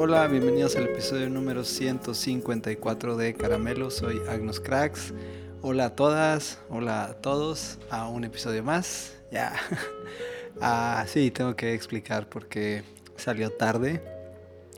Hola, 0.00 0.28
bienvenidos 0.28 0.76
al 0.76 0.84
episodio 0.84 1.28
número 1.28 1.64
154 1.64 3.16
de 3.16 3.34
Caramelo. 3.34 3.90
Soy 3.90 4.22
Agnos 4.28 4.60
Cracks. 4.60 5.12
Hola 5.60 5.86
a 5.86 5.96
todas, 5.96 6.60
hola 6.70 7.06
a 7.06 7.14
todos, 7.14 7.80
a 7.90 8.06
un 8.06 8.22
episodio 8.22 8.62
más. 8.62 9.16
Ya. 9.32 9.54
Ah, 10.60 11.04
sí, 11.08 11.32
tengo 11.32 11.56
que 11.56 11.74
explicar 11.74 12.28
por 12.28 12.46
qué 12.46 12.84
salió 13.16 13.50
tarde. 13.50 14.00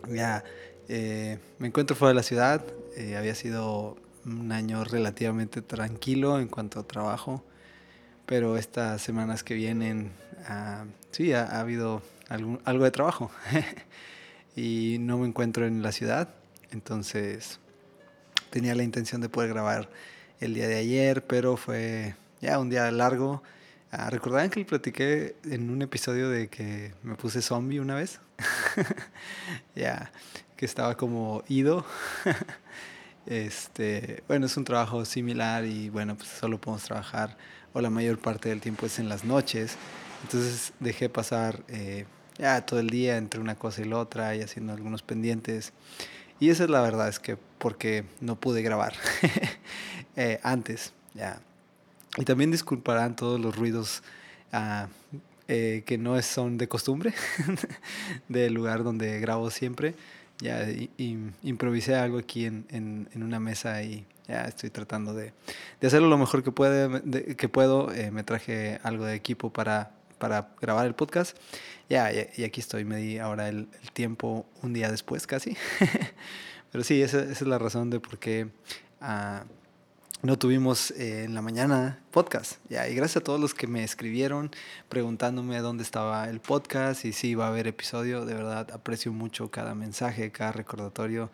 Ya, 0.09 0.43
eh, 0.89 1.39
me 1.59 1.69
encuentro 1.69 1.95
fuera 1.97 2.11
de 2.11 2.15
la 2.15 2.23
ciudad. 2.23 2.65
Eh, 2.97 3.17
había 3.17 3.35
sido 3.35 3.99
un 4.25 4.53
año 4.53 4.85
relativamente 4.85 5.61
tranquilo 5.61 6.41
en 6.41 6.49
cuanto 6.49 6.81
a 6.81 6.87
trabajo. 6.87 7.45
Pero 8.25 8.57
estas 8.57 9.03
semanas 9.03 9.45
que 9.45 9.53
vienen, 9.53 10.13
ah, 10.47 10.87
sí, 11.11 11.35
ha, 11.35 11.45
ha 11.45 11.61
habido 11.61 12.01
algo 12.65 12.85
de 12.85 12.91
trabajo. 12.91 13.31
y 14.57 14.97
no 15.01 15.19
me 15.19 15.27
encuentro 15.27 15.67
en 15.67 15.83
la 15.83 15.93
ciudad. 15.93 16.29
Entonces 16.71 17.61
tenía 18.51 18.75
la 18.75 18.83
intención 18.83 19.21
de 19.21 19.29
poder 19.29 19.51
grabar 19.51 19.91
el 20.41 20.55
día 20.55 20.69
de 20.69 20.77
ayer, 20.77 21.25
pero 21.27 21.57
fue 21.57 22.15
ya 22.41 22.59
un 22.59 22.71
día 22.71 22.91
largo. 22.91 23.43
Ah, 23.93 24.09
¿Recordaban 24.11 24.51
que 24.51 24.61
le 24.61 24.67
platiqué 24.67 25.37
en 25.45 25.71
un 25.71 25.83
episodio 25.83 26.29
de 26.29 26.49
que 26.49 26.93
me 27.03 27.17
puse 27.17 27.43
zombie 27.43 27.81
una 27.81 27.95
vez? 27.97 28.21
ya, 29.75 30.13
que 30.57 30.65
estaba 30.65 30.97
como 30.97 31.43
ido. 31.49 31.85
este, 33.27 34.23
bueno, 34.29 34.47
es 34.47 34.57
un 34.57 34.65
trabajo 34.65 35.05
similar 35.05 35.65
y 35.65 35.89
bueno, 35.89 36.17
pues 36.17 36.29
solo 36.29 36.61
podemos 36.61 36.85
trabajar 36.85 37.37
o 37.73 37.81
la 37.81 37.91
mayor 37.91 38.19
parte 38.19 38.49
del 38.49 38.61
tiempo 38.61 38.87
es 38.87 38.99
en 38.99 39.09
las 39.09 39.25
noches. 39.25 39.77
Entonces 40.23 40.73
dejé 40.81 41.09
pasar 41.09 41.63
eh, 41.69 42.07
ya 42.39 42.65
todo 42.65 42.81
el 42.81 42.91
día 42.91 43.17
entre 43.17 43.41
una 43.41 43.55
cosa 43.55 43.83
y 43.83 43.85
la 43.85 43.99
otra 43.99 44.35
y 44.37 44.43
haciendo 44.43 44.73
algunos 44.73 45.03
pendientes. 45.03 45.73
Y 46.39 46.49
esa 46.49 46.65
es 46.65 46.71
la 46.71 46.81
verdad, 46.81 47.09
es 47.09 47.19
que 47.19 47.37
porque 47.59 48.05
no 48.21 48.37
pude 48.37 48.63
grabar 48.63 48.95
eh, 50.17 50.41
antes, 50.43 50.93
ya. 51.15 51.41
Y 52.17 52.25
también 52.25 52.51
disculparán 52.51 53.15
todos 53.15 53.39
los 53.39 53.55
ruidos 53.55 54.03
ah, 54.53 54.89
eh, 55.49 55.83
que 55.87 55.99
no 55.99 56.21
son 56.23 56.59
de 56.59 56.69
costumbre 56.69 57.13
del 58.29 58.55
lugar 58.55 58.83
donde 58.85 59.21
grabo 59.21 59.51
siempre. 59.51 59.95
Ya 60.39 60.67
improvisé 61.43 61.97
algo 61.97 62.17
aquí 62.17 62.47
en, 62.47 62.65
en, 62.71 63.09
en, 63.13 63.23
una 63.23 63.39
mesa 63.41 63.83
y 63.83 64.07
ya 64.27 64.45
estoy 64.45 64.71
tratando 64.71 65.13
de, 65.13 65.35
de 65.81 65.87
hacerlo 65.87 66.09
lo 66.09 66.17
mejor 66.17 66.43
que, 66.43 66.51
puede, 66.51 67.37
que 67.37 67.49
puedo. 67.51 67.93
Eh, 67.93 68.11
me 68.11 68.25
traje 68.25 68.81
algo 68.83 69.05
de 69.05 69.15
equipo 69.15 69.53
para 69.53 69.93
para 70.21 70.55
grabar 70.61 70.87
el 70.87 70.95
podcast. 70.95 71.37
Ya, 71.89 72.13
y 72.13 72.45
aquí 72.45 72.61
estoy, 72.61 72.85
me 72.85 72.99
di 72.99 73.19
ahora 73.19 73.49
el, 73.49 73.67
tiempo 73.93 74.47
un 74.63 74.73
día 74.73 74.89
después 74.89 75.27
casi. 75.27 75.57
Pero 76.71 76.85
sí, 76.85 77.03
esa, 77.03 77.23
esa, 77.23 77.33
es 77.33 77.43
la 77.43 77.59
razón 77.59 77.91
de 77.91 77.99
por 77.99 78.19
qué 78.21 78.49
uh, 79.01 79.45
no 80.23 80.39
tuvimos 80.39 80.93
eh, 80.93 81.25
en 81.25 81.35
la 81.35 81.43
mañana 81.43 81.99
podcast. 82.13 82.59
Ya, 82.69 82.89
y 82.89 82.95
gracias 82.95 83.23
a 83.23 83.25
todos 83.25 83.41
los 83.41 83.55
que 83.55 83.67
me 83.67 83.83
escribieron 83.83 84.51
preguntándome 84.89 85.59
dónde 85.59 85.83
estaba 85.83 86.29
el 86.29 86.41
podcast 86.41 87.05
y 87.05 87.13
si 87.13 87.31
iba 87.31 87.47
a 87.47 87.49
haber 87.49 87.67
episodio. 87.67 88.25
De 88.25 88.35
verdad, 88.35 88.71
aprecio 88.71 89.13
mucho 89.13 89.51
cada 89.51 89.75
mensaje, 89.75 90.31
cada 90.31 90.53
recordatorio. 90.53 91.31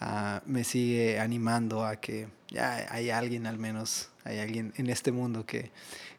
Uh, 0.00 0.40
me 0.46 0.62
sigue 0.62 1.18
animando 1.18 1.84
a 1.84 1.96
que 1.96 2.28
ya 2.48 2.86
hay 2.90 3.10
alguien 3.10 3.46
al 3.46 3.58
menos, 3.58 4.10
hay 4.24 4.38
alguien 4.38 4.72
en 4.76 4.90
este 4.90 5.10
mundo 5.10 5.44
que, 5.44 5.72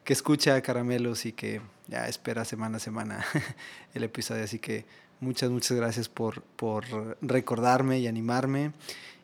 que 0.04 0.12
escucha 0.12 0.60
caramelos 0.60 1.24
y 1.24 1.32
que 1.32 1.62
ya 1.88 2.06
espera 2.06 2.44
semana 2.44 2.76
a 2.76 2.80
semana 2.80 3.24
el 3.94 4.04
episodio. 4.04 4.44
Así 4.44 4.58
que 4.58 4.84
muchas, 5.20 5.50
muchas 5.50 5.76
gracias 5.76 6.08
por, 6.08 6.42
por 6.42 6.84
recordarme 7.22 7.98
y 7.98 8.06
animarme. 8.06 8.72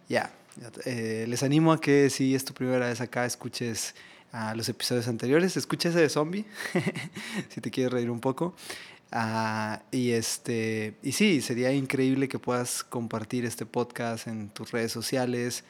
Ya, 0.09 0.33
eh, 0.85 1.27
les 1.29 1.43
animo 1.43 1.73
a 1.73 1.81
que 1.81 2.11
si 2.11 2.35
es 2.35 2.45
tu 2.45 2.55
primera 2.55 2.89
vez 2.89 3.01
acá, 3.01 3.27
escuches 3.27 3.95
a 4.33 4.55
los 4.55 4.69
episodios 4.69 5.09
anteriores. 5.09 5.57
Escucha 5.57 5.89
ese 5.89 6.01
de 6.01 6.09
zombie, 6.09 6.45
si 7.49 7.61
te 7.61 7.71
quieres 7.71 7.93
reír 7.93 8.11
un 8.11 8.21
poco. 8.21 8.55
Y 9.91 10.11
este 10.11 10.97
y 11.03 11.13
sí, 11.13 11.41
sería 11.41 11.73
increíble 11.73 12.29
que 12.29 12.39
puedas 12.39 12.85
compartir 12.85 13.45
este 13.45 13.65
podcast 13.65 14.27
en 14.27 14.49
tus 14.51 14.73
redes 14.73 14.93
sociales 14.93 15.65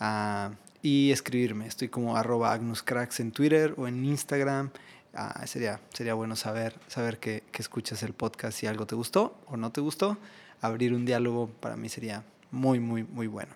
uh, 0.00 0.54
y 0.82 1.10
escribirme. 1.10 1.66
Estoy 1.66 1.88
como 1.88 2.16
arroba 2.16 2.52
agnuscracks 2.52 3.20
en 3.20 3.32
Twitter 3.32 3.74
o 3.76 3.88
en 3.88 4.04
Instagram. 4.04 4.70
Ah, 5.14 5.46
sería, 5.46 5.80
sería 5.92 6.14
bueno 6.14 6.36
saber, 6.36 6.74
saber 6.88 7.18
que, 7.18 7.44
que, 7.52 7.62
escuchas 7.62 8.02
el 8.02 8.14
podcast 8.14 8.58
si 8.58 8.66
algo 8.66 8.84
te 8.84 8.96
gustó 8.96 9.38
o 9.46 9.56
no 9.56 9.70
te 9.70 9.80
gustó. 9.80 10.18
Abrir 10.60 10.92
un 10.92 11.04
diálogo 11.04 11.48
para 11.48 11.76
mí 11.76 11.88
sería 11.88 12.24
muy, 12.50 12.80
muy, 12.80 13.04
muy 13.04 13.28
bueno. 13.28 13.54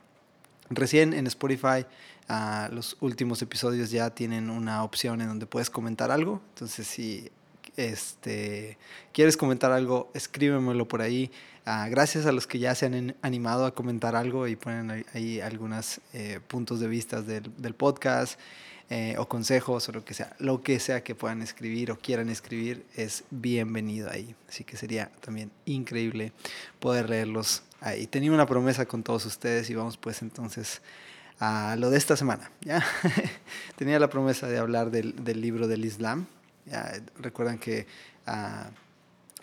Recién 0.70 1.14
en 1.14 1.26
Spotify 1.26 1.86
uh, 2.28 2.72
los 2.72 2.96
últimos 3.00 3.40
episodios 3.42 3.90
ya 3.90 4.10
tienen 4.10 4.50
una 4.50 4.84
opción 4.84 5.20
en 5.20 5.28
donde 5.28 5.46
puedes 5.46 5.70
comentar 5.70 6.10
algo. 6.10 6.40
Entonces 6.50 6.86
si 6.86 7.30
este, 7.78 8.76
quieres 9.12 9.36
comentar 9.36 9.70
algo, 9.70 10.10
escríbemelo 10.12 10.88
por 10.88 11.00
ahí. 11.00 11.30
Uh, 11.64 11.88
gracias 11.88 12.26
a 12.26 12.32
los 12.32 12.46
que 12.46 12.58
ya 12.58 12.74
se 12.74 12.86
han 12.86 13.14
animado 13.22 13.66
a 13.66 13.74
comentar 13.74 14.16
algo 14.16 14.48
y 14.48 14.56
ponen 14.56 15.06
ahí 15.14 15.40
algunos 15.40 16.00
eh, 16.12 16.40
puntos 16.48 16.80
de 16.80 16.88
vista 16.88 17.22
del, 17.22 17.50
del 17.56 17.74
podcast. 17.74 18.38
Eh, 18.90 19.16
o 19.18 19.28
consejos 19.28 19.86
o 19.90 19.92
lo 19.92 20.02
que 20.02 20.14
sea, 20.14 20.34
lo 20.38 20.62
que 20.62 20.80
sea 20.80 21.04
que 21.04 21.14
puedan 21.14 21.42
escribir 21.42 21.90
o 21.90 21.98
quieran 21.98 22.30
escribir 22.30 22.86
es 22.96 23.22
bienvenido 23.30 24.10
ahí. 24.10 24.34
Así 24.48 24.64
que 24.64 24.78
sería 24.78 25.10
también 25.20 25.50
increíble 25.66 26.32
poder 26.80 27.10
leerlos 27.10 27.62
ahí. 27.82 28.06
Tenía 28.06 28.32
una 28.32 28.46
promesa 28.46 28.86
con 28.86 29.02
todos 29.02 29.26
ustedes 29.26 29.68
y 29.68 29.74
vamos 29.74 29.98
pues 29.98 30.22
entonces 30.22 30.80
a 31.38 31.76
lo 31.76 31.90
de 31.90 31.98
esta 31.98 32.16
semana. 32.16 32.50
¿ya? 32.62 32.82
Tenía 33.76 33.98
la 33.98 34.08
promesa 34.08 34.46
de 34.46 34.56
hablar 34.56 34.90
del, 34.90 35.22
del 35.22 35.42
libro 35.42 35.68
del 35.68 35.84
Islam. 35.84 36.26
¿Ya? 36.68 36.92
Recuerdan 37.18 37.58
que 37.58 37.86
uh, 38.26 38.70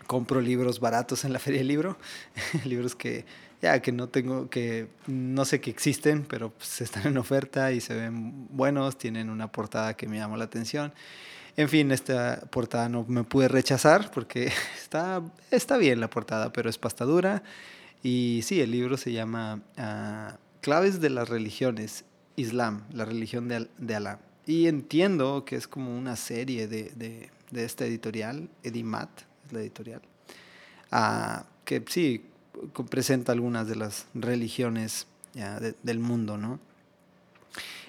compro 0.08 0.42
libros 0.42 0.80
baratos 0.80 1.26
en 1.26 1.34
la 1.34 1.40
feria 1.40 1.60
del 1.60 1.68
libro, 1.68 1.98
libros 2.66 2.96
que 2.96 3.26
ya 3.62 3.82
que 3.82 3.92
no 3.92 4.10
tengo, 4.10 4.50
que 4.50 4.90
no 5.08 5.46
sé 5.46 5.60
que 5.62 5.72
existen, 5.72 6.24
pero 6.24 6.52
pues 6.52 6.82
están 6.82 7.08
en 7.08 7.18
oferta 7.18 7.72
y 7.72 7.82
se 7.82 7.96
ven 7.96 8.48
buenos, 8.50 8.98
tienen 8.98 9.30
una 9.30 9.52
portada 9.52 9.96
que 9.96 10.08
me 10.08 10.18
llamó 10.18 10.38
la 10.38 10.46
atención. 10.46 10.94
En 11.58 11.70
fin, 11.70 11.92
esta 11.92 12.42
portada 12.52 12.90
no 12.90 13.06
me 13.08 13.24
pude 13.24 13.48
rechazar 13.48 14.12
porque 14.12 14.52
está, 14.78 15.22
está 15.52 15.78
bien 15.78 16.00
la 16.00 16.10
portada, 16.10 16.52
pero 16.52 16.70
es 16.70 16.78
pastadura. 16.78 17.44
Y 18.04 18.42
sí, 18.44 18.62
el 18.62 18.72
libro 18.72 18.98
se 18.98 19.12
llama 19.14 19.62
uh, 19.78 20.38
Claves 20.62 21.00
de 21.02 21.10
las 21.10 21.30
religiones, 21.30 22.06
Islam, 22.36 22.84
la 22.92 23.06
religión 23.06 23.48
de, 23.48 23.68
de 23.78 23.96
Alá. 23.96 24.20
Y 24.46 24.68
entiendo 24.68 25.44
que 25.46 25.56
es 25.56 25.68
como 25.68 25.98
una 25.98 26.16
serie 26.16 26.68
de, 26.68 26.92
de, 26.96 27.30
de 27.52 27.66
esta 27.66 27.86
editorial, 27.86 28.50
Edimat, 28.64 29.10
es 29.46 29.54
la 29.54 29.60
editorial, 29.62 30.02
uh, 30.92 31.44
que 31.64 31.84
sí, 31.88 32.26
presenta 32.90 33.32
algunas 33.32 33.68
de 33.68 33.76
las 33.76 34.06
religiones 34.14 35.08
ya, 35.34 35.60
de, 35.60 35.76
del 35.84 36.00
mundo, 36.00 36.38
¿no? 36.38 36.60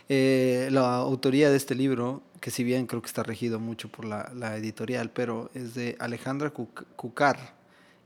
Eh, 0.09 0.69
la 0.71 0.97
autoría 0.97 1.50
de 1.50 1.56
este 1.56 1.75
libro, 1.75 2.22
que 2.41 2.51
si 2.51 2.63
bien 2.63 2.86
creo 2.86 3.03
que 3.03 3.09
está 3.09 3.22
regido 3.22 3.59
mucho 3.59 3.89
por 3.89 4.04
la, 4.04 4.31
la 4.34 4.57
editorial, 4.57 5.10
pero 5.10 5.51
es 5.53 5.75
de 5.75 5.97
Alejandra 5.98 6.51
Cucar 6.51 7.54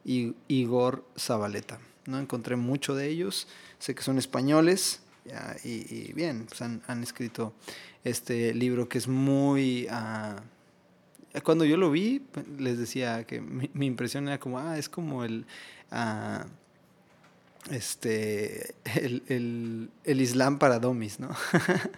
y 0.04 0.34
Igor 0.48 1.04
Zabaleta. 1.18 1.78
No 2.06 2.18
encontré 2.18 2.56
mucho 2.56 2.94
de 2.94 3.08
ellos, 3.08 3.48
sé 3.78 3.94
que 3.94 4.02
son 4.02 4.18
españoles 4.18 5.02
y, 5.64 5.68
y, 5.68 6.12
bien, 6.14 6.46
pues 6.48 6.62
han, 6.62 6.82
han, 6.86 7.02
escrito 7.02 7.52
este 8.04 8.54
libro 8.54 8.88
que 8.88 8.98
es 8.98 9.08
muy... 9.08 9.86
Uh, 9.90 10.40
cuando 11.42 11.64
yo 11.64 11.76
lo 11.76 11.90
vi, 11.90 12.22
les 12.58 12.78
decía 12.78 13.24
que 13.24 13.40
mi, 13.40 13.70
mi 13.72 13.86
impresión 13.86 14.26
era 14.26 14.40
como, 14.40 14.58
ah, 14.58 14.78
es 14.78 14.88
como 14.88 15.24
el 15.24 15.46
uh, 15.92 16.44
este, 17.70 18.74
el, 18.96 19.22
el, 19.28 19.90
el, 20.04 20.20
Islam 20.20 20.58
para 20.58 20.78
domis, 20.78 21.20
¿no? 21.20 21.28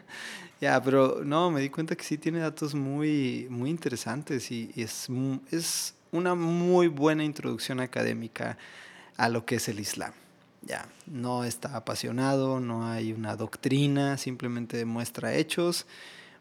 ya, 0.60 0.82
pero 0.82 1.22
no, 1.24 1.50
me 1.50 1.60
di 1.60 1.70
cuenta 1.70 1.96
que 1.96 2.04
sí 2.04 2.18
tiene 2.18 2.40
datos 2.40 2.74
muy, 2.74 3.46
muy 3.48 3.70
interesantes 3.70 4.50
y, 4.50 4.70
y 4.74 4.82
es, 4.82 5.08
es 5.50 5.94
una 6.10 6.34
muy 6.34 6.88
buena 6.88 7.24
introducción 7.24 7.80
académica 7.80 8.58
a 9.16 9.28
lo 9.28 9.46
que 9.46 9.56
es 9.56 9.68
el 9.68 9.80
Islam. 9.80 10.12
Ya, 10.64 10.88
no 11.06 11.44
está 11.44 11.76
apasionado, 11.76 12.60
no 12.60 12.86
hay 12.86 13.12
una 13.12 13.36
doctrina, 13.36 14.16
simplemente 14.16 14.84
muestra 14.84 15.34
hechos, 15.34 15.86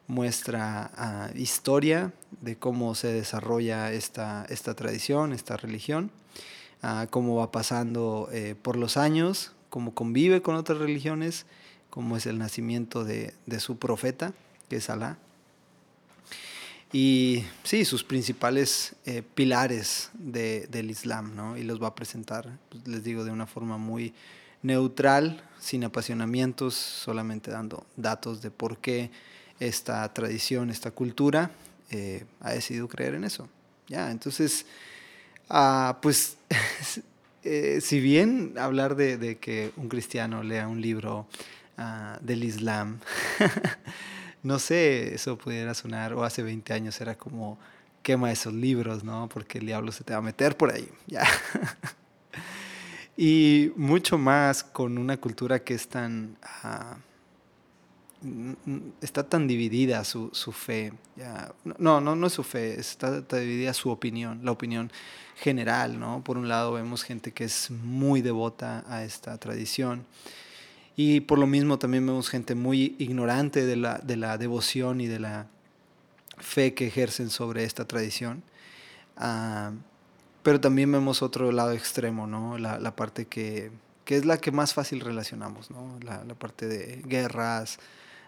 muestra 0.08 1.32
uh, 1.34 1.38
historia 1.38 2.14
de 2.42 2.56
cómo 2.56 2.94
se 2.94 3.12
desarrolla 3.12 3.92
esta, 3.92 4.46
esta 4.50 4.76
tradición, 4.76 5.34
esta 5.34 5.58
religión 5.58 6.12
uh, 6.84 7.08
cómo 7.10 7.36
va 7.36 7.52
pasando 7.52 8.30
eh, 8.32 8.56
por 8.62 8.76
los 8.76 8.98
años, 8.98 9.54
cómo 9.70 9.94
convive 9.94 10.42
con 10.42 10.56
otras 10.56 10.80
religiones, 10.80 11.46
cómo 11.90 12.18
es 12.18 12.26
el 12.26 12.38
nacimiento 12.38 13.04
de, 13.04 13.34
de 13.46 13.60
su 13.60 13.78
profeta, 13.78 14.34
que 14.70 14.78
es 14.78 14.90
Alá. 14.90 15.18
Y 16.94 17.46
sí, 17.64 17.86
sus 17.86 18.04
principales 18.04 18.96
eh, 19.06 19.24
pilares 19.34 20.10
de, 20.14 20.68
del 20.68 20.92
Islam, 20.92 21.36
¿no? 21.36 21.58
Y 21.58 21.64
los 21.64 21.82
va 21.82 21.88
a 21.88 21.96
presentar, 21.96 22.60
pues, 22.70 22.86
les 22.88 23.04
digo, 23.04 23.24
de 23.24 23.32
una 23.32 23.48
forma 23.48 23.78
muy 23.78 24.14
neutral, 24.62 25.44
sin 25.60 25.84
apasionamientos, 25.84 26.76
solamente 26.76 27.50
dando 27.50 27.86
datos 27.96 28.42
de 28.42 28.52
por 28.52 28.78
qué 28.80 29.10
esta 29.60 30.12
tradición, 30.14 30.70
esta 30.70 30.92
cultura 30.92 31.52
eh, 31.92 32.26
ha 32.42 32.52
decidido 32.52 32.88
creer 32.88 33.16
en 33.16 33.24
eso. 33.24 33.48
Ya, 33.88 34.12
entonces, 34.12 34.66
ah, 35.50 36.00
pues, 36.02 36.38
eh, 37.44 37.80
si 37.82 38.00
bien 38.02 38.56
hablar 38.58 38.96
de, 38.96 39.18
de, 39.18 39.38
que 39.38 39.72
un 39.78 39.88
cristiano 39.88 40.44
lea 40.44 40.68
un 40.68 40.82
libro 40.82 41.28
ah, 41.78 42.18
del 42.22 42.44
Islam, 42.44 43.00
no 44.44 44.60
sé, 44.60 45.14
eso 45.14 45.38
pudiera 45.38 45.74
sonar, 45.74 46.14
o 46.14 46.24
hace 46.24 46.44
20 46.44 46.74
años 46.74 47.00
era 47.02 47.16
como, 47.16 47.58
quema 48.02 48.32
esos 48.32 48.54
libros, 48.54 49.04
¿no? 49.04 49.30
Porque 49.30 49.60
el 49.60 49.66
diablo 49.66 49.92
se 49.92 50.04
te 50.04 50.14
va 50.14 50.20
a 50.20 50.22
meter 50.22 50.58
por 50.58 50.74
ahí, 50.74 50.90
y 53.18 53.72
mucho 53.76 54.18
más 54.18 54.64
con 54.64 54.98
una 54.98 55.18
cultura 55.18 55.64
que 55.64 55.74
es 55.74 55.88
tan... 55.88 56.38
Uh, 56.64 57.12
está 59.02 59.28
tan 59.28 59.48
dividida 59.48 60.04
su, 60.04 60.30
su 60.32 60.52
fe. 60.52 60.94
Ya. 61.16 61.52
No, 61.80 62.00
no, 62.02 62.16
no 62.16 62.28
es 62.28 62.34
su 62.34 62.44
fe, 62.44 62.80
está, 62.80 63.22
dividida 63.22 63.74
su 63.74 63.90
opinión, 63.90 64.42
la 64.44 64.52
opinión 64.52 64.92
general, 65.36 66.00
¿no? 66.00 66.24
Por 66.24 66.38
un 66.38 66.48
lado 66.48 66.74
vemos 66.74 67.04
gente 67.04 67.32
que 67.32 67.46
es 67.46 67.72
muy 67.72 68.22
devota 68.22 68.84
a 68.88 69.04
esta 69.04 69.36
tradición 69.40 70.06
y 71.04 71.20
por 71.20 71.40
lo 71.40 71.48
mismo 71.48 71.80
también 71.80 72.06
vemos 72.06 72.30
gente 72.30 72.54
muy 72.54 72.96
ignorante 73.00 73.66
de 73.66 73.76
la, 73.76 73.98
de 73.98 74.18
la 74.18 74.38
devoción 74.38 75.02
y 75.02 75.08
de 75.08 75.20
la 75.20 75.48
fe 76.38 76.76
que 76.76 76.86
ejercen 76.86 77.32
sobre 77.32 77.64
esta 77.64 77.86
tradición. 77.86 78.44
Uh, 79.18 79.76
pero 80.44 80.62
también 80.62 80.92
vemos 80.92 81.24
otro 81.24 81.52
lado 81.52 81.72
extremo, 81.72 82.28
¿no? 82.28 82.60
La, 82.60 82.78
la 82.78 82.96
parte 82.96 83.26
que, 83.26 83.72
que, 84.06 84.16
es 84.16 84.26
la 84.26 84.38
que 84.38 84.52
más 84.52 84.76
fácil 84.76 85.00
relacionamos, 85.00 85.72
¿no? 85.72 85.98
La, 86.04 86.24
la 86.24 86.36
parte 86.36 86.68
de 86.68 87.02
guerras, 87.04 87.80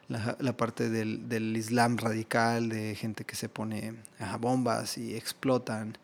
la, 0.08 0.36
la 0.40 0.58
parte 0.58 0.90
del, 0.90 1.30
del, 1.30 1.56
Islam 1.56 1.98
radical, 1.98 2.70
de 2.70 2.96
gente 2.96 3.24
que 3.24 3.36
se 3.36 3.50
pone 3.50 3.94
a 4.18 4.38
bombas 4.38 4.98
y 4.98 5.16
explotan 5.16 5.96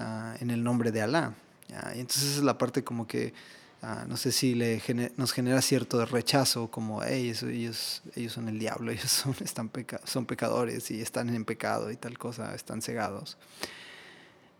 uh, 0.00 0.34
en 0.40 0.50
el 0.50 0.64
nombre 0.64 0.90
de 0.90 1.02
Alá. 1.02 1.34
¿ya? 1.68 1.92
Y 1.94 2.00
entonces 2.00 2.38
es 2.38 2.42
la 2.42 2.58
parte 2.58 2.82
como 2.82 3.06
que 3.06 3.34
Uh, 3.80 4.08
no 4.08 4.16
sé 4.16 4.32
si 4.32 4.56
le 4.56 4.82
nos 5.16 5.30
genera 5.30 5.62
cierto 5.62 6.04
rechazo, 6.04 6.68
como 6.68 7.00
hey, 7.04 7.28
ellos, 7.30 8.02
ellos 8.16 8.32
son 8.32 8.48
el 8.48 8.58
diablo, 8.58 8.90
ellos 8.92 9.10
son, 9.10 9.36
están 9.40 9.68
peca 9.68 10.00
son 10.04 10.26
pecadores 10.26 10.90
y 10.90 11.00
están 11.00 11.28
en 11.28 11.44
pecado 11.44 11.90
y 11.92 11.96
tal 11.96 12.18
cosa, 12.18 12.54
están 12.54 12.82
cegados. 12.82 13.38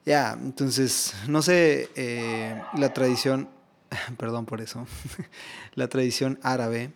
Ya, 0.06 0.38
entonces, 0.40 1.14
no 1.26 1.42
sé, 1.42 1.90
eh, 1.96 2.62
la 2.74 2.94
tradición, 2.94 3.48
perdón 4.18 4.46
por 4.46 4.60
eso, 4.60 4.86
la 5.74 5.88
tradición 5.88 6.38
árabe, 6.42 6.92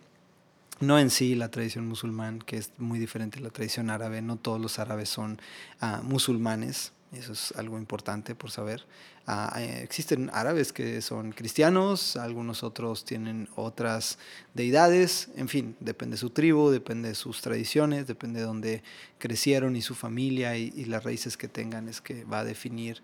no 0.79 0.97
en 0.99 1.09
sí 1.09 1.35
la 1.35 1.51
tradición 1.51 1.87
musulmán, 1.87 2.39
que 2.39 2.57
es 2.57 2.71
muy 2.77 2.99
diferente 2.99 3.39
a 3.39 3.41
la 3.41 3.49
tradición 3.49 3.89
árabe, 3.89 4.21
no 4.21 4.37
todos 4.37 4.61
los 4.61 4.79
árabes 4.79 5.09
son 5.09 5.39
uh, 5.81 6.01
musulmanes, 6.03 6.93
eso 7.17 7.33
es 7.33 7.53
algo 7.57 7.77
importante 7.77 8.35
por 8.35 8.51
saber. 8.51 8.85
Ah, 9.25 9.55
eh, 9.57 9.81
existen 9.83 10.29
árabes 10.33 10.73
que 10.73 11.01
son 11.01 11.31
cristianos, 11.31 12.17
algunos 12.17 12.61
otros 12.63 13.05
tienen 13.05 13.47
otras 13.55 14.17
deidades, 14.53 15.29
en 15.37 15.47
fin, 15.47 15.77
depende 15.79 16.15
de 16.15 16.17
su 16.17 16.29
tribu, 16.29 16.69
depende 16.69 17.09
de 17.09 17.15
sus 17.15 17.41
tradiciones, 17.41 18.05
depende 18.05 18.41
de 18.41 18.45
dónde 18.45 18.83
crecieron 19.19 19.75
y 19.77 19.81
su 19.81 19.95
familia 19.95 20.57
y, 20.57 20.71
las 20.85 21.05
raíces 21.05 21.37
que 21.37 21.47
tengan 21.47 21.87
es 21.87 22.01
que 22.01 22.25
va 22.25 22.39
a 22.39 22.43
definir 22.43 23.01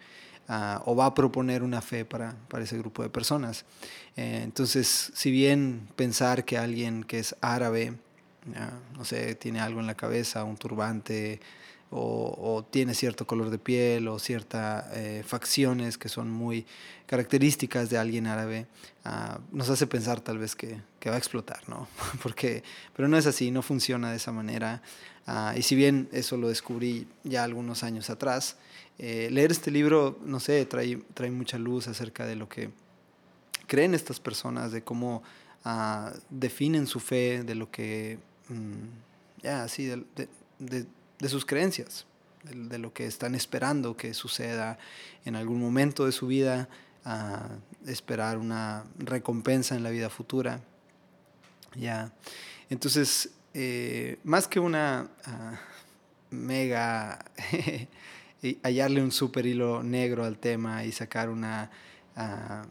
uh, 0.49 0.81
o 0.85 0.95
va 0.95 1.05
a 1.05 1.13
proponer 1.13 1.63
una 1.63 1.81
fe 1.81 2.03
para, 2.03 2.35
para 2.49 2.65
ese 2.65 2.77
grupo 2.77 3.01
de 3.01 3.09
personas. 3.09 3.63
Eh, 4.17 4.41
entonces, 4.43 5.11
si 5.15 5.31
bien 5.31 5.87
pensar 5.95 6.43
que 6.43 6.57
alguien 6.57 7.05
que 7.05 7.19
es 7.19 7.33
árabe, 7.39 7.93
uh, 8.47 8.97
no 8.97 9.05
sé, 9.05 9.35
tiene 9.35 9.61
algo 9.61 9.79
en 9.79 9.87
la 9.87 9.95
cabeza, 9.95 10.43
un 10.43 10.57
turbante, 10.57 11.39
o, 11.91 12.65
tiene 12.69 12.93
cierto 12.93 13.25
color 13.25 13.49
de 13.49 13.57
piel 13.57 14.07
o 14.07 14.19
ciertas 14.19 14.85
eh, 14.93 15.23
facciones 15.25 15.97
que 15.97 16.09
son 16.09 16.29
muy 16.29 16.65
características 17.07 17.89
de 17.89 17.97
alguien 17.97 18.27
árabe, 18.27 18.67
uh, 19.05 19.39
nos 19.51 19.69
hace 19.71 19.87
pensar 19.87 20.21
tal 20.21 20.37
vez 20.37 20.55
que, 20.55 20.79
que, 20.99 21.09
va 21.09 21.15
a 21.15 21.17
explotar, 21.17 21.67
¿no? 21.67 21.87
Porque, 22.23 22.63
pero 22.95 23.07
no 23.07 23.17
es 23.17 23.25
así, 23.25 23.49
no 23.49 23.63
funciona 23.63 24.11
de 24.11 24.17
esa 24.17 24.31
manera. 24.31 24.83
Uh, 25.27 25.57
y 25.57 25.63
si 25.63 25.75
bien 25.75 26.07
eso 26.11 26.37
lo 26.37 26.49
descubrí 26.49 27.07
ya 27.23 27.43
algunos 27.43 27.83
años 27.83 28.11
atrás, 28.11 28.57
eh, 28.99 29.29
leer 29.31 29.51
este 29.51 29.71
libro, 29.71 30.19
no 30.23 30.39
sé, 30.39 30.63
trae, 30.65 30.99
trae 31.15 31.31
mucha 31.31 31.57
luz 31.57 31.87
acerca 31.87 32.27
de 32.27 32.35
lo 32.35 32.47
que 32.47 32.69
creen 33.65 33.95
estas 33.95 34.19
personas, 34.19 34.71
de 34.71 34.83
cómo 34.83 35.23
uh, 35.65 36.11
definen 36.29 36.85
su 36.85 36.99
fe, 36.99 37.41
de 37.43 37.55
lo 37.55 37.71
que, 37.71 38.19
mm, 38.49 39.41
ya, 39.41 39.67
sí, 39.67 39.85
de, 39.85 40.03
de, 40.15 40.29
de 40.59 40.85
de 41.19 41.29
sus 41.29 41.45
creencias, 41.45 42.05
de, 42.43 42.77
lo 42.77 42.93
que 42.93 43.05
están 43.05 43.35
esperando 43.35 43.97
que 43.97 44.13
suceda 44.13 44.77
en 45.25 45.35
algún 45.35 45.59
momento 45.59 46.05
de 46.05 46.11
su 46.11 46.27
vida, 46.27 46.69
a 47.05 47.49
esperar 47.85 48.37
una 48.37 48.83
recompensa 48.97 49.75
en 49.75 49.83
la 49.83 49.89
vida 49.89 50.09
futura. 50.09 50.61
Ya. 51.75 52.11
Entonces, 52.69 53.31
eh, 53.53 54.19
más 54.23 54.47
que 54.47 54.59
una 54.59 55.09
uh, 55.27 56.35
mega 56.35 57.25
hallarle 58.63 59.01
un 59.01 59.11
super 59.11 59.45
hilo 59.45 59.83
negro 59.83 60.23
al 60.23 60.37
tema 60.37 60.83
y 60.85 60.91
sacar 60.91 61.29
una, 61.29 61.69
uh, 62.15 62.67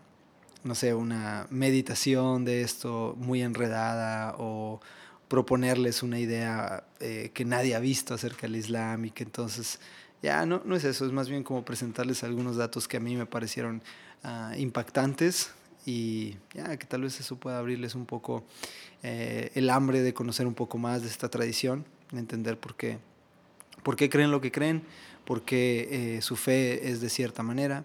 no 0.64 0.74
sé, 0.74 0.94
una 0.94 1.46
meditación 1.50 2.44
de 2.44 2.62
esto 2.62 3.14
muy 3.18 3.42
enredada 3.42 4.34
o 4.38 4.80
proponerles 5.28 6.02
una 6.02 6.18
idea 6.18 6.84
eh, 7.00 7.30
que 7.34 7.44
nadie 7.44 7.74
ha 7.74 7.80
visto 7.80 8.14
acerca 8.14 8.42
del 8.42 8.56
Islam 8.56 9.04
y 9.04 9.10
que 9.10 9.24
entonces 9.24 9.78
ya 10.22 10.44
no, 10.46 10.62
no 10.64 10.74
es 10.74 10.84
eso, 10.84 11.06
es 11.06 11.12
más 11.12 11.28
bien 11.28 11.44
como 11.44 11.64
presentarles 11.64 12.24
algunos 12.24 12.56
datos 12.56 12.88
que 12.88 12.96
a 12.96 13.00
mí 13.00 13.14
me 13.14 13.26
parecieron 13.26 13.82
uh, 14.24 14.58
impactantes 14.58 15.50
y 15.86 16.36
ya 16.54 16.76
que 16.76 16.86
tal 16.86 17.02
vez 17.02 17.20
eso 17.20 17.36
pueda 17.36 17.58
abrirles 17.58 17.94
un 17.94 18.04
poco 18.04 18.44
eh, 19.02 19.50
el 19.54 19.70
hambre 19.70 20.02
de 20.02 20.12
conocer 20.12 20.46
un 20.46 20.54
poco 20.54 20.76
más 20.76 21.02
de 21.02 21.08
esta 21.08 21.28
tradición, 21.28 21.84
de 22.10 22.18
entender 22.18 22.58
por 22.58 22.74
qué, 22.74 22.98
por 23.82 23.96
qué 23.96 24.10
creen 24.10 24.30
lo 24.30 24.40
que 24.40 24.50
creen, 24.50 24.82
por 25.24 25.42
qué 25.42 26.16
eh, 26.16 26.22
su 26.22 26.36
fe 26.36 26.90
es 26.90 27.00
de 27.00 27.10
cierta 27.10 27.42
manera 27.42 27.84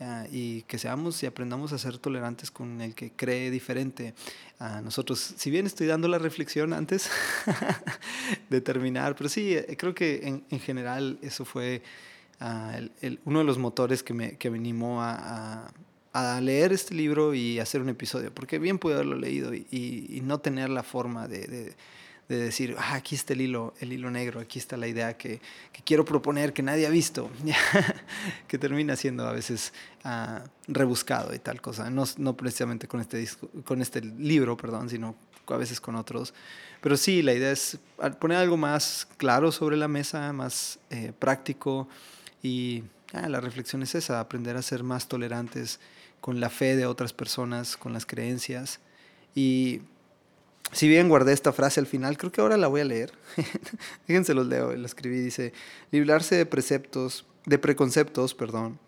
Uh, 0.00 0.26
y 0.32 0.62
que 0.62 0.78
seamos 0.78 1.22
y 1.22 1.26
aprendamos 1.26 1.74
a 1.74 1.78
ser 1.78 1.98
tolerantes 1.98 2.50
con 2.50 2.80
el 2.80 2.94
que 2.94 3.12
cree 3.12 3.50
diferente 3.50 4.14
a 4.58 4.80
nosotros. 4.80 5.34
Si 5.36 5.50
bien 5.50 5.66
estoy 5.66 5.86
dando 5.86 6.08
la 6.08 6.16
reflexión 6.16 6.72
antes 6.72 7.10
de 8.48 8.62
terminar, 8.62 9.14
pero 9.14 9.28
sí, 9.28 9.54
eh, 9.54 9.76
creo 9.78 9.94
que 9.94 10.26
en, 10.26 10.42
en 10.48 10.58
general 10.58 11.18
eso 11.20 11.44
fue 11.44 11.82
uh, 12.40 12.76
el, 12.78 12.92
el, 13.02 13.20
uno 13.26 13.40
de 13.40 13.44
los 13.44 13.58
motores 13.58 14.02
que 14.02 14.14
me, 14.14 14.38
que 14.38 14.48
me 14.48 14.56
animó 14.56 15.02
a, 15.02 15.66
a, 16.14 16.36
a, 16.36 16.40
leer 16.40 16.72
este 16.72 16.94
libro 16.94 17.34
y 17.34 17.58
hacer 17.58 17.82
un 17.82 17.90
episodio, 17.90 18.32
porque 18.34 18.58
bien 18.58 18.78
pude 18.78 18.94
haberlo 18.94 19.16
leído 19.16 19.52
y, 19.52 19.66
y, 19.70 20.16
y 20.16 20.22
no 20.22 20.38
tener 20.38 20.70
la 20.70 20.82
forma 20.82 21.28
de, 21.28 21.46
de 21.46 21.76
de 22.36 22.44
decir, 22.44 22.76
ah, 22.78 22.94
aquí 22.94 23.16
está 23.16 23.32
el 23.32 23.40
hilo, 23.40 23.74
el 23.80 23.92
hilo 23.92 24.08
negro, 24.08 24.38
aquí 24.38 24.60
está 24.60 24.76
la 24.76 24.86
idea 24.86 25.16
que, 25.16 25.40
que 25.72 25.82
quiero 25.82 26.04
proponer, 26.04 26.52
que 26.52 26.62
nadie 26.62 26.86
ha 26.86 26.90
visto, 26.90 27.28
que 28.46 28.56
termina 28.56 28.94
siendo 28.94 29.26
a 29.26 29.32
veces 29.32 29.72
uh, 30.04 30.46
rebuscado 30.68 31.34
y 31.34 31.40
tal 31.40 31.60
cosa. 31.60 31.90
No, 31.90 32.04
no 32.18 32.36
precisamente 32.36 32.86
con 32.86 33.00
este, 33.00 33.16
disco, 33.16 33.50
con 33.64 33.82
este 33.82 34.00
libro, 34.00 34.56
perdón, 34.56 34.88
sino 34.88 35.16
a 35.48 35.56
veces 35.56 35.80
con 35.80 35.96
otros. 35.96 36.32
Pero 36.80 36.96
sí, 36.96 37.20
la 37.20 37.32
idea 37.32 37.50
es 37.50 37.80
poner 38.20 38.38
algo 38.38 38.56
más 38.56 39.08
claro 39.16 39.50
sobre 39.50 39.76
la 39.76 39.88
mesa, 39.88 40.32
más 40.32 40.78
eh, 40.90 41.12
práctico 41.18 41.88
y 42.44 42.84
ah, 43.12 43.28
la 43.28 43.40
reflexión 43.40 43.82
es 43.82 43.96
esa, 43.96 44.20
aprender 44.20 44.56
a 44.56 44.62
ser 44.62 44.84
más 44.84 45.08
tolerantes 45.08 45.80
con 46.20 46.38
la 46.38 46.48
fe 46.48 46.76
de 46.76 46.86
otras 46.86 47.12
personas, 47.12 47.76
con 47.76 47.92
las 47.92 48.06
creencias 48.06 48.78
y 49.34 49.82
si 50.72 50.88
bien 50.88 51.08
guardé 51.08 51.32
esta 51.32 51.52
frase 51.52 51.80
al 51.80 51.86
final, 51.86 52.16
creo 52.16 52.30
que 52.30 52.40
ahora 52.40 52.56
la 52.56 52.68
voy 52.68 52.80
a 52.80 52.84
leer. 52.84 53.12
Fíjense, 54.06 54.34
los 54.34 54.46
leo, 54.46 54.74
la 54.74 54.86
escribí, 54.86 55.20
dice, 55.20 55.52
librarse 55.90 56.36
de 56.36 56.46
preceptos, 56.46 57.26
de 57.46 57.58
preconceptos, 57.58 58.34
perdón, 58.34 58.78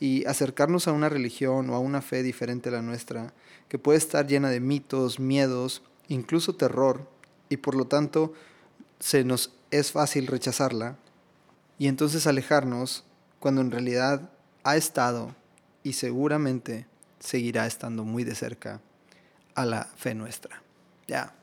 y 0.00 0.24
acercarnos 0.26 0.88
a 0.88 0.92
una 0.92 1.08
religión 1.08 1.68
o 1.70 1.74
a 1.74 1.78
una 1.78 2.02
fe 2.02 2.22
diferente 2.22 2.68
a 2.68 2.72
la 2.72 2.82
nuestra, 2.82 3.34
que 3.68 3.78
puede 3.78 3.98
estar 3.98 4.26
llena 4.26 4.48
de 4.50 4.60
mitos, 4.60 5.20
miedos, 5.20 5.82
incluso 6.08 6.54
terror, 6.54 7.08
y 7.48 7.58
por 7.58 7.74
lo 7.74 7.86
tanto 7.86 8.32
se 8.98 9.24
nos 9.24 9.52
es 9.70 9.92
fácil 9.92 10.26
rechazarla, 10.26 10.96
y 11.78 11.88
entonces 11.88 12.26
alejarnos 12.26 13.04
cuando 13.40 13.60
en 13.60 13.70
realidad 13.70 14.30
ha 14.64 14.76
estado 14.76 15.34
y 15.82 15.92
seguramente 15.92 16.86
seguirá 17.20 17.66
estando 17.66 18.04
muy 18.04 18.24
de 18.24 18.34
cerca 18.34 18.80
a 19.54 19.66
la 19.66 19.84
fe 19.96 20.14
nuestra. 20.14 20.65
Ya. 21.06 21.34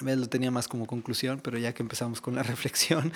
Lo 0.00 0.28
tenía 0.28 0.50
más 0.50 0.68
como 0.68 0.86
conclusión, 0.86 1.40
pero 1.42 1.58
ya 1.58 1.72
que 1.72 1.82
empezamos 1.82 2.20
con 2.20 2.34
la 2.34 2.42
reflexión, 2.44 3.12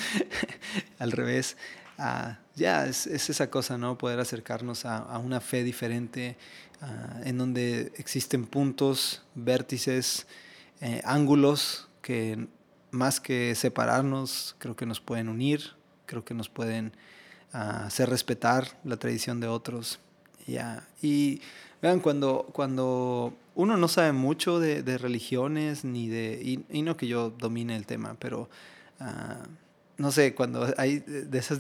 al 0.99 1.13
revés, 1.13 1.57
uh, 1.99 2.35
ya 2.57 2.87
es, 2.87 3.07
es, 3.07 3.29
esa 3.29 3.51
cosa, 3.51 3.77
¿no? 3.77 3.99
Poder 3.99 4.19
acercarnos 4.19 4.87
a, 4.87 4.99
a 4.99 5.19
una 5.19 5.41
fe 5.41 5.63
diferente, 5.63 6.37
uh, 6.81 7.29
en 7.29 7.37
donde 7.37 7.93
existen 7.97 8.47
puntos, 8.47 9.23
vértices, 9.35 10.27
eh, 10.81 11.03
ángulos 11.05 11.89
que 12.01 12.49
más 12.91 13.21
que 13.21 13.55
separarnos, 13.55 14.57
creo 14.59 14.77
que 14.77 14.87
nos 14.87 15.01
pueden 15.01 15.29
unir, 15.29 15.75
creo 16.07 16.25
que 16.25 16.33
nos 16.33 16.49
pueden 16.49 16.93
uh, 17.53 17.87
hacer 17.87 18.09
respetar 18.09 18.79
la 18.85 18.97
tradición 18.97 19.41
de 19.41 19.49
otros. 19.49 20.01
Ya. 20.47 20.89
Y 21.03 21.43
vean, 21.83 22.01
cuando, 22.01 22.49
cuando 22.53 23.35
uno 23.61 23.77
no 23.77 23.89
sabe 23.89 24.13
mucho 24.13 24.59
de, 24.59 24.83
de 24.83 24.97
religiones, 24.97 25.85
ni 25.85 26.09
de. 26.09 26.41
Y, 26.43 26.65
y, 26.71 26.83
no 26.83 26.97
que 26.97 27.07
yo 27.07 27.31
domine 27.31 27.77
el 27.77 27.87
tema, 27.87 28.17
pero. 28.19 28.49
Uh, 29.01 29.47
no 29.99 30.11
sé, 30.13 30.35
cuando 30.35 30.67
hay 30.79 31.01
de 31.01 31.39
esas 31.39 31.59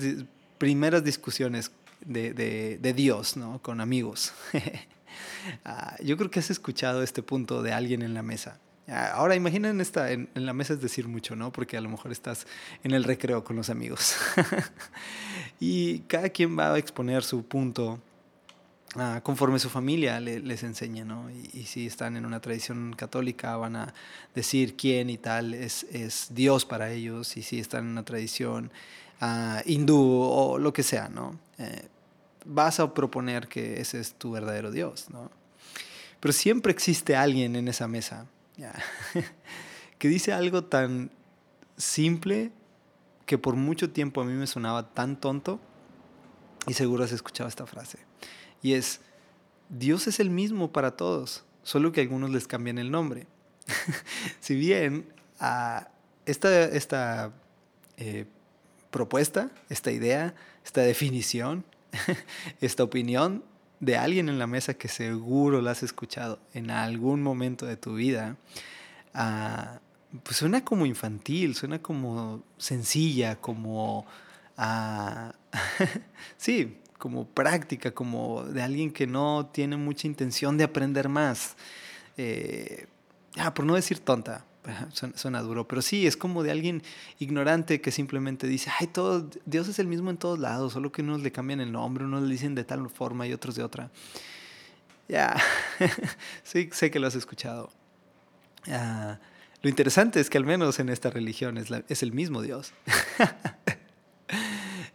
primeras 0.56 1.04
discusiones 1.04 1.72
de, 2.00 2.32
de, 2.32 2.78
de 2.78 2.92
Dios, 2.94 3.36
¿no? 3.36 3.60
Con 3.60 3.82
amigos. 3.82 4.32
uh, 4.54 6.02
yo 6.02 6.16
creo 6.16 6.30
que 6.30 6.38
has 6.38 6.50
escuchado 6.50 7.02
este 7.02 7.22
punto 7.22 7.62
de 7.62 7.72
alguien 7.72 8.00
en 8.00 8.14
la 8.14 8.22
mesa. 8.22 8.58
Ahora 8.88 9.36
imaginen 9.36 9.80
esta, 9.80 10.10
en, 10.10 10.30
en, 10.34 10.46
la 10.46 10.52
mesa 10.52 10.72
es 10.72 10.80
decir 10.80 11.06
mucho, 11.06 11.36
¿no? 11.36 11.52
Porque 11.52 11.76
a 11.76 11.80
lo 11.80 11.88
mejor 11.90 12.10
estás 12.12 12.46
en 12.82 12.92
el 12.92 13.04
recreo 13.04 13.44
con 13.44 13.56
los 13.56 13.68
amigos. 13.68 14.16
y 15.60 16.00
cada 16.00 16.30
quien 16.30 16.58
va 16.58 16.72
a 16.72 16.78
exponer 16.78 17.22
su 17.22 17.44
punto 17.44 18.00
uh, 18.96 19.20
conforme 19.22 19.58
su 19.58 19.70
familia 19.70 20.20
le, 20.20 20.40
les 20.40 20.62
enseña, 20.62 21.04
¿no? 21.04 21.30
Y, 21.30 21.64
si 21.64 21.86
están 21.86 22.16
en 22.16 22.26
una 22.26 22.40
tradición 22.40 22.94
católica 22.96 23.56
van 23.56 23.76
a 23.76 23.94
decir 24.34 24.76
quién 24.76 25.10
y 25.10 25.18
tal 25.18 25.54
es, 25.54 25.84
es 25.84 26.28
Dios 26.30 26.64
para 26.64 26.90
ellos. 26.90 27.36
Y 27.36 27.42
si 27.42 27.58
están 27.58 27.84
en 27.84 27.90
una 27.92 28.04
tradición 28.04 28.70
uh, 29.20 29.60
hindú 29.64 30.22
o 30.22 30.58
lo 30.58 30.72
que 30.72 30.82
sea, 30.82 31.08
¿no? 31.08 31.38
Eh, 31.58 31.88
vas 32.44 32.80
a 32.80 32.94
proponer 32.94 33.48
que 33.48 33.80
ese 33.80 34.00
es 34.00 34.14
tu 34.14 34.32
verdadero 34.32 34.70
Dios, 34.70 35.10
¿no? 35.10 35.30
Pero 36.20 36.32
siempre 36.32 36.72
existe 36.72 37.16
alguien 37.16 37.56
en 37.56 37.68
esa 37.68 37.88
mesa 37.88 38.26
que 39.98 40.08
dice 40.08 40.32
algo 40.32 40.64
tan 40.64 41.10
simple 41.78 42.52
que 43.24 43.38
por 43.38 43.56
mucho 43.56 43.90
tiempo 43.90 44.20
a 44.20 44.24
mí 44.24 44.34
me 44.34 44.46
sonaba 44.46 44.92
tan 44.92 45.18
tonto 45.18 45.60
y 46.66 46.74
seguro 46.74 47.04
has 47.04 47.12
escuchado 47.12 47.48
esta 47.48 47.66
frase. 47.66 48.09
Y 48.62 48.74
es, 48.74 49.00
Dios 49.68 50.06
es 50.06 50.20
el 50.20 50.30
mismo 50.30 50.72
para 50.72 50.92
todos, 50.92 51.44
solo 51.62 51.92
que 51.92 52.00
algunos 52.00 52.30
les 52.30 52.46
cambian 52.46 52.78
el 52.78 52.90
nombre. 52.90 53.26
si 54.40 54.54
bien 54.54 55.06
uh, 55.40 55.84
esta, 56.26 56.64
esta 56.64 57.32
eh, 57.96 58.26
propuesta, 58.90 59.50
esta 59.68 59.90
idea, 59.90 60.34
esta 60.64 60.82
definición, 60.82 61.64
esta 62.60 62.82
opinión 62.82 63.44
de 63.80 63.96
alguien 63.96 64.28
en 64.28 64.38
la 64.38 64.46
mesa 64.46 64.74
que 64.74 64.88
seguro 64.88 65.62
la 65.62 65.70
has 65.70 65.82
escuchado 65.82 66.38
en 66.52 66.70
algún 66.70 67.22
momento 67.22 67.66
de 67.66 67.76
tu 67.76 67.94
vida, 67.94 68.36
uh, 69.14 69.78
pues 70.22 70.36
suena 70.36 70.64
como 70.64 70.86
infantil, 70.86 71.54
suena 71.54 71.80
como 71.80 72.42
sencilla, 72.58 73.36
como... 73.36 74.06
Uh, 74.58 75.32
sí, 76.36 76.76
como 77.00 77.26
práctica, 77.26 77.90
como 77.90 78.44
de 78.44 78.62
alguien 78.62 78.92
que 78.92 79.08
no 79.08 79.50
tiene 79.52 79.76
mucha 79.76 80.06
intención 80.06 80.56
de 80.56 80.64
aprender 80.64 81.08
más. 81.08 81.56
Eh, 82.16 82.86
ah, 83.38 83.52
por 83.52 83.64
no 83.64 83.74
decir 83.74 83.98
tonta, 83.98 84.44
Suena, 84.92 85.16
suena, 85.16 85.40
duro, 85.40 85.66
pero 85.66 85.82
sí, 85.82 86.06
es 86.06 86.16
como 86.16 86.42
de 86.42 86.50
alguien 86.50 86.82
ignorante 87.18 87.80
que 87.80 87.90
simplemente 87.90 88.46
dice, 88.46 88.70
ay, 88.78 88.86
todo, 88.86 89.28
Dios 89.46 89.68
es 89.68 89.78
el 89.78 89.86
mismo 89.86 90.10
en 90.10 90.18
todos 90.18 90.38
lados, 90.38 90.74
solo 90.74 90.92
que 90.92 91.02
unos 91.02 91.22
le 91.22 91.32
cambian 91.32 91.60
el 91.60 91.72
nombre, 91.72 92.04
unos 92.04 92.22
le 92.22 92.30
dicen 92.30 92.54
de 92.54 92.64
tal 92.64 92.88
forma 92.90 93.26
y 93.26 93.32
otros 93.32 93.54
de 93.54 93.62
otra. 93.62 93.90
Ya, 95.08 95.34
sí, 96.44 96.68
sé 96.72 96.90
que 96.90 97.00
lo 97.00 97.06
has 97.06 97.14
escuchado. 97.14 97.70
Uh, 98.66 99.16
lo 99.62 99.68
interesante 99.68 100.20
es 100.20 100.30
que 100.30 100.38
al 100.38 100.44
menos 100.44 100.78
en 100.78 100.88
esta 100.90 101.10
religión 101.10 101.58
es, 101.58 101.70
la, 101.70 101.82
es 101.88 102.02
el 102.02 102.12
mismo 102.12 102.42
Dios. 102.42 102.72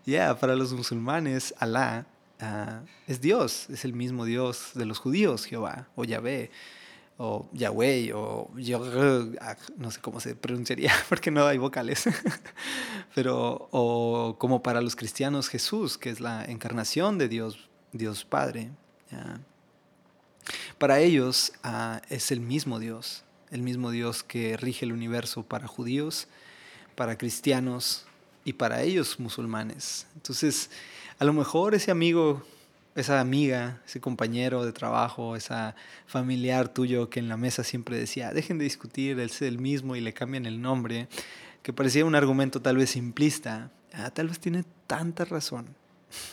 Yeah, 0.06 0.36
para 0.36 0.56
los 0.56 0.72
musulmanes, 0.72 1.56
Alá 1.58 2.06
uh, 2.40 2.86
es 3.08 3.22
Dios, 3.22 3.68
es 3.72 3.86
el 3.86 3.94
mismo 3.94 4.26
Dios 4.26 4.72
de 4.76 4.86
los 4.86 5.00
judíos, 5.00 5.46
Jehová 5.46 5.88
o 5.96 6.04
Yahvé 6.04 6.52
o 7.18 7.50
Yahweh, 7.54 8.14
o 8.14 8.52
no 9.78 9.90
sé 9.90 10.02
cómo 10.02 10.20
se 10.20 10.36
pronunciaría 10.36 10.94
porque 11.10 11.32
no 11.32 11.48
hay 11.48 11.58
vocales, 11.58 12.04
pero 13.16 13.68
o 13.72 14.36
como 14.38 14.62
para 14.62 14.80
los 14.80 14.96
cristianos 14.96 15.50
Jesús, 15.50 15.98
que 15.98 16.12
es 16.12 16.20
la 16.20 16.46
encarnación 16.46 17.18
de 17.18 17.28
Dios, 17.28 17.68
Dios 17.92 18.26
Padre. 18.26 18.70
Para 20.78 21.00
ellos 21.00 21.54
uh, 21.64 21.98
es 22.10 22.32
el 22.32 22.42
mismo 22.42 22.80
Dios, 22.80 23.24
el 23.50 23.64
mismo 23.64 23.90
Dios 23.90 24.22
que 24.22 24.56
rige 24.56 24.86
el 24.86 24.92
universo 24.92 25.42
para 25.42 25.68
judíos, 25.68 26.28
para 26.96 27.18
cristianos 27.18 28.05
y 28.46 28.54
para 28.54 28.82
ellos 28.84 29.20
musulmanes. 29.20 30.08
Entonces, 30.16 30.70
a 31.20 31.26
lo 31.26 31.34
mejor 31.34 31.76
ese 31.76 31.92
amigo 31.92 32.46
esa 32.96 33.20
amiga, 33.20 33.82
ese 33.86 34.00
compañero 34.00 34.66
de 34.66 34.72
trabajo, 34.72 35.36
esa 35.36 35.76
familiar 36.08 36.70
tuyo 36.70 37.10
que 37.10 37.20
en 37.20 37.28
la 37.28 37.36
mesa 37.36 37.64
siempre 37.64 38.00
decía, 38.00 38.32
dejen 38.32 38.58
de 38.58 38.64
discutir, 38.64 39.20
él 39.20 39.30
es 39.30 39.42
el 39.42 39.60
mismo 39.60 39.98
y 39.98 40.02
le 40.02 40.14
cambian 40.14 40.46
el 40.46 40.62
nombre, 40.62 41.10
que 41.62 41.74
parecía 41.74 42.06
un 42.06 42.16
argumento 42.16 42.62
tal 42.62 42.78
vez 42.78 42.92
simplista, 42.92 43.70
ah, 43.94 44.12
tal 44.12 44.30
vez 44.30 44.40
tiene 44.40 44.64
tanta 44.88 45.26
razón. 45.26 45.68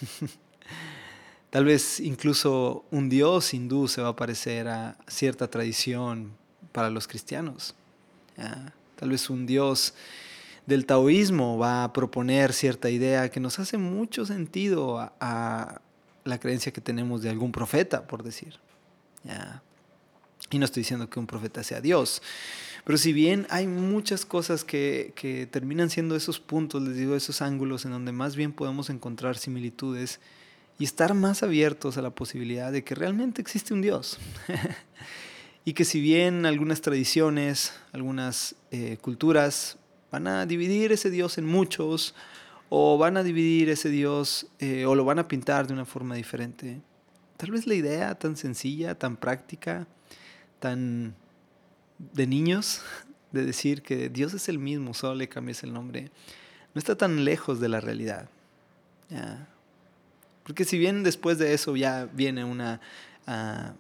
tal 1.50 1.64
vez 1.64 1.98
incluso 1.98 2.84
un 2.92 3.08
dios 3.08 3.52
hindú 3.52 3.88
se 3.88 4.00
va 4.00 4.10
a 4.10 4.16
parecer 4.16 4.68
a 4.68 4.96
cierta 5.08 5.48
tradición 5.48 6.32
para 6.70 6.90
los 6.90 7.08
cristianos. 7.08 7.74
Ah, 8.38 8.72
tal 8.94 9.10
vez 9.10 9.28
un 9.30 9.46
dios 9.46 9.94
del 10.66 10.86
taoísmo 10.86 11.58
va 11.58 11.84
a 11.84 11.92
proponer 11.92 12.52
cierta 12.52 12.90
idea 12.90 13.30
que 13.30 13.40
nos 13.40 13.58
hace 13.58 13.78
mucho 13.78 14.24
sentido 14.26 15.10
a, 15.20 15.80
la 16.24 16.38
creencia 16.38 16.72
que 16.72 16.80
tenemos 16.80 17.22
de 17.22 17.30
algún 17.30 17.50
profeta, 17.50 18.06
por 18.06 18.22
decir. 18.22 18.54
¿ya? 19.24 19.60
Y 20.50 20.58
no 20.58 20.64
estoy 20.64 20.82
diciendo 20.82 21.10
que 21.10 21.18
un 21.18 21.26
profeta 21.26 21.64
sea 21.64 21.80
Dios. 21.80 22.22
Pero 22.84 22.96
si 22.96 23.12
bien 23.12 23.46
hay 23.50 23.66
muchas 23.66 24.24
cosas 24.24 24.64
que, 24.64 25.12
que, 25.16 25.46
terminan 25.46 25.90
siendo 25.90 26.14
esos 26.14 26.38
puntos, 26.38 26.82
les 26.82 26.96
digo, 26.96 27.16
esos 27.16 27.42
ángulos 27.42 27.84
en 27.84 27.92
donde 27.92 28.12
más 28.12 28.36
bien 28.36 28.52
podemos 28.52 28.90
encontrar 28.90 29.36
similitudes 29.36 30.20
y 30.78 30.84
estar 30.84 31.14
más 31.14 31.42
abiertos 31.42 31.96
a 31.96 32.02
la 32.02 32.10
posibilidad 32.10 32.70
de 32.70 32.84
que 32.84 32.94
realmente 32.94 33.40
existe 33.40 33.74
un 33.74 33.82
Dios. 33.82 34.18
y 35.64 35.74
que 35.74 35.84
si 35.84 36.00
bien 36.00 36.46
algunas 36.46 36.80
tradiciones, 36.80 37.72
algunas 37.92 38.56
eh, 38.70 38.98
culturas 39.00 39.78
van 40.12 40.28
a 40.28 40.46
dividir 40.46 40.92
ese 40.92 41.10
Dios 41.10 41.38
en 41.38 41.46
muchos, 41.46 42.14
o 42.68 42.96
van 42.98 43.16
a 43.16 43.22
dividir 43.22 43.68
ese 43.70 43.88
Dios 43.88 44.46
eh, 44.60 44.86
o 44.86 44.94
lo 44.94 45.04
van 45.04 45.18
a 45.18 45.26
pintar 45.26 45.66
de 45.66 45.72
una 45.72 45.84
forma 45.84 46.14
diferente. 46.14 46.80
Tal 47.36 47.50
vez 47.50 47.66
la 47.66 47.74
idea 47.74 48.14
tan 48.14 48.36
sencilla, 48.36 48.94
tan 48.94 49.16
práctica, 49.16 49.86
tan 50.60 51.14
de 51.98 52.26
niños, 52.26 52.82
de 53.32 53.44
decir 53.44 53.82
que 53.82 54.10
Dios 54.10 54.34
es 54.34 54.48
el 54.48 54.58
mismo, 54.58 54.94
solo 54.94 55.16
le 55.16 55.28
cambias 55.28 55.64
el 55.64 55.72
nombre, 55.72 56.10
no 56.74 56.78
está 56.78 56.96
tan 56.96 57.24
lejos 57.24 57.58
de 57.58 57.68
la 57.68 57.80
realidad. 57.80 58.28
Porque 60.44 60.64
si 60.64 60.78
bien 60.78 61.02
después 61.02 61.38
de 61.38 61.52
eso 61.54 61.76
ya 61.76 62.08
viene 62.12 62.44
una... 62.44 62.80
Uh, 63.26 63.72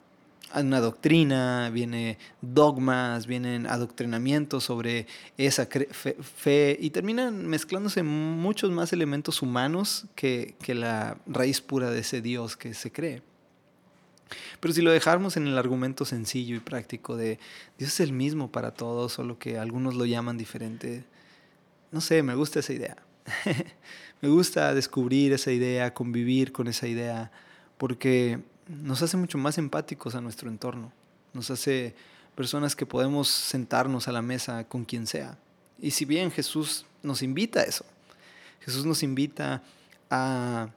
una 0.60 0.80
doctrina, 0.80 1.70
viene 1.70 2.18
dogmas, 2.40 3.26
vienen 3.26 3.66
adoctrinamientos 3.66 4.64
sobre 4.64 5.06
esa 5.36 5.66
fe, 5.66 6.76
y 6.80 6.90
terminan 6.90 7.46
mezclándose 7.46 8.02
muchos 8.02 8.70
más 8.70 8.92
elementos 8.92 9.42
humanos 9.42 10.06
que, 10.14 10.54
que 10.62 10.74
la 10.74 11.18
raíz 11.26 11.60
pura 11.60 11.90
de 11.90 12.00
ese 12.00 12.20
Dios 12.20 12.56
que 12.56 12.74
se 12.74 12.92
cree. 12.92 13.22
Pero 14.60 14.74
si 14.74 14.82
lo 14.82 14.90
dejáramos 14.90 15.36
en 15.36 15.46
el 15.46 15.58
argumento 15.58 16.04
sencillo 16.04 16.56
y 16.56 16.60
práctico 16.60 17.16
de 17.16 17.38
Dios 17.78 17.92
es 17.92 18.00
el 18.00 18.12
mismo 18.12 18.50
para 18.50 18.72
todos, 18.72 19.12
solo 19.12 19.38
que 19.38 19.58
algunos 19.58 19.94
lo 19.94 20.06
llaman 20.06 20.38
diferente, 20.38 21.04
no 21.90 22.00
sé, 22.00 22.22
me 22.22 22.34
gusta 22.34 22.60
esa 22.60 22.72
idea. 22.72 22.96
me 24.20 24.28
gusta 24.28 24.74
descubrir 24.74 25.32
esa 25.32 25.52
idea, 25.52 25.94
convivir 25.94 26.52
con 26.52 26.68
esa 26.68 26.86
idea, 26.86 27.30
porque 27.76 28.40
nos 28.68 29.02
hace 29.02 29.16
mucho 29.16 29.38
más 29.38 29.58
empáticos 29.58 30.14
a 30.14 30.20
nuestro 30.20 30.48
entorno, 30.48 30.92
nos 31.32 31.50
hace 31.50 31.94
personas 32.34 32.76
que 32.76 32.86
podemos 32.86 33.28
sentarnos 33.28 34.08
a 34.08 34.12
la 34.12 34.22
mesa 34.22 34.64
con 34.64 34.84
quien 34.84 35.06
sea. 35.06 35.38
Y 35.80 35.90
si 35.92 36.04
bien 36.04 36.30
Jesús 36.30 36.86
nos 37.02 37.22
invita 37.22 37.60
a 37.60 37.64
eso, 37.64 37.84
Jesús 38.60 38.86
nos 38.86 39.02
invita 39.02 39.62
a, 40.10 40.68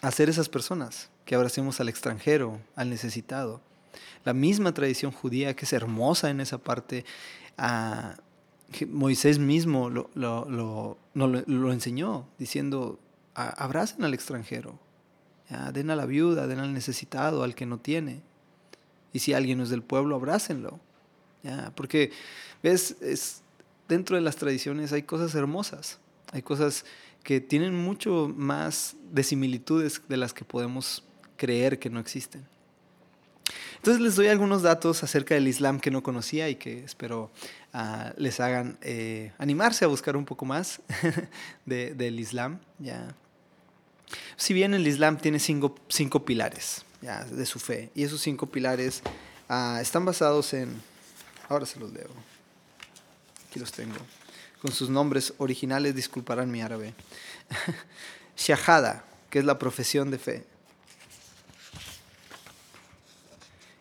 a 0.00 0.10
ser 0.10 0.28
esas 0.28 0.48
personas, 0.48 1.10
que 1.26 1.34
abracemos 1.34 1.80
al 1.80 1.88
extranjero, 1.88 2.60
al 2.76 2.88
necesitado. 2.88 3.60
La 4.24 4.32
misma 4.32 4.72
tradición 4.72 5.12
judía 5.12 5.54
que 5.54 5.66
es 5.66 5.72
hermosa 5.72 6.30
en 6.30 6.40
esa 6.40 6.58
parte, 6.58 7.04
Moisés 8.88 9.38
mismo 9.38 9.90
lo, 9.90 10.10
lo, 10.14 10.98
lo, 11.14 11.72
enseñó, 11.72 12.26
diciendo, 12.38 12.98
abracen 13.34 14.04
al 14.04 14.14
extranjero, 14.14 14.78
den 15.72 15.90
a 15.90 15.96
la 15.96 16.06
viuda, 16.06 16.46
den 16.46 16.58
al 16.58 16.72
necesitado, 16.72 17.42
al 17.42 17.54
que 17.54 17.66
no 17.66 17.78
tiene. 17.78 18.20
Y 19.12 19.20
si 19.20 19.32
alguien 19.32 19.60
es 19.60 19.70
del 19.70 19.82
pueblo, 19.82 20.16
abrácenlo. 20.16 20.80
¿ya? 21.42 21.72
Porque, 21.74 22.12
ves, 22.62 22.96
es, 23.00 23.42
dentro 23.88 24.16
de 24.16 24.22
las 24.22 24.36
tradiciones 24.36 24.92
hay 24.92 25.02
cosas 25.02 25.34
hermosas, 25.34 25.98
hay 26.32 26.42
cosas 26.42 26.84
que 27.22 27.40
tienen 27.40 27.74
mucho 27.74 28.32
más 28.36 28.96
de 29.12 29.22
similitudes 29.22 30.00
de 30.08 30.16
las 30.16 30.32
que 30.32 30.44
podemos 30.44 31.02
creer 31.36 31.78
que 31.78 31.90
no 31.90 32.00
existen. 32.00 32.44
Entonces 33.76 34.02
les 34.02 34.16
doy 34.16 34.28
algunos 34.28 34.62
datos 34.62 35.02
acerca 35.02 35.34
del 35.34 35.46
Islam 35.46 35.78
que 35.78 35.90
no 35.90 36.02
conocía 36.02 36.48
y 36.48 36.56
que 36.56 36.84
espero 36.84 37.30
uh, 37.74 38.10
les 38.16 38.40
hagan 38.40 38.78
eh, 38.80 39.32
animarse 39.38 39.84
a 39.84 39.88
buscar 39.88 40.16
un 40.16 40.24
poco 40.24 40.44
más 40.44 40.80
de, 41.66 41.94
del 41.94 42.18
Islam. 42.18 42.58
Ya. 42.78 43.14
Si 44.36 44.54
bien 44.54 44.74
el 44.74 44.86
Islam 44.86 45.18
tiene 45.18 45.38
cinco, 45.38 45.74
cinco 45.88 46.24
pilares 46.24 46.84
de 47.30 47.46
su 47.46 47.58
fe, 47.58 47.90
y 47.94 48.04
esos 48.04 48.20
cinco 48.20 48.46
pilares 48.46 49.02
uh, 49.48 49.78
están 49.78 50.04
basados 50.04 50.52
en, 50.54 50.80
ahora 51.48 51.66
se 51.66 51.78
los 51.78 51.92
leo, 51.92 52.10
aquí 53.48 53.60
los 53.60 53.72
tengo, 53.72 53.96
con 54.60 54.72
sus 54.72 54.88
nombres 54.88 55.34
originales, 55.38 55.94
disculparán 55.94 56.50
mi 56.50 56.62
árabe. 56.62 56.94
Shahada, 58.36 59.04
que 59.30 59.38
es 59.38 59.44
la 59.44 59.58
profesión 59.58 60.10
de 60.10 60.18
fe. 60.18 60.44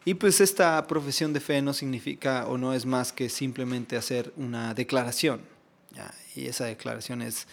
Y 0.08 0.14
pues 0.14 0.40
esta 0.40 0.86
profesión 0.86 1.34
de 1.34 1.40
fe 1.40 1.62
no 1.64 1.74
significa 1.74 2.46
o 2.46 2.60
no 2.60 2.74
es 2.74 2.86
más 2.86 3.12
que 3.12 3.28
simplemente 3.28 3.98
hacer 3.98 4.32
una 4.38 4.76
declaración. 4.76 5.42
Y 6.36 6.48
esa 6.48 6.66
declaración 6.66 7.22
es, 7.22 7.48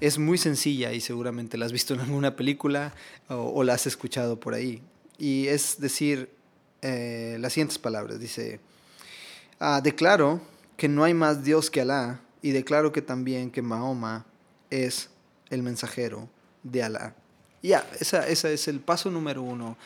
es 0.00 0.18
muy 0.18 0.38
sencilla 0.38 0.92
y 0.92 1.00
seguramente 1.00 1.56
la 1.56 1.66
has 1.66 1.72
visto 1.72 1.94
en 1.94 2.00
alguna 2.00 2.36
película 2.36 2.94
o, 3.28 3.62
la 3.64 3.74
has 3.74 3.86
escuchado 3.86 4.38
por 4.38 4.54
ahí. 4.54 4.82
Y 5.18 5.48
es 5.48 5.80
decir 5.80 6.30
eh, 6.82 7.36
las 7.40 7.52
siguientes 7.52 7.78
palabras. 7.78 8.20
Dice, 8.20 8.60
ah, 9.58 9.80
declaro 9.82 10.40
que 10.76 10.88
no 10.88 11.04
hay 11.04 11.14
más 11.14 11.42
Dios 11.42 11.70
que 11.70 11.80
Alá 11.80 12.20
y 12.42 12.50
declaro 12.50 12.92
que 12.92 13.02
también 13.02 13.50
que 13.50 13.62
Mahoma 13.62 14.26
es 14.70 15.10
el 15.50 15.62
mensajero 15.62 16.28
de 16.62 16.82
Alá. 16.82 17.14
Ya, 17.62 17.84
ese 17.98 18.18
esa 18.30 18.50
es 18.50 18.68
el 18.68 18.80
paso 18.80 19.10
número 19.10 19.42
uno 19.42 19.76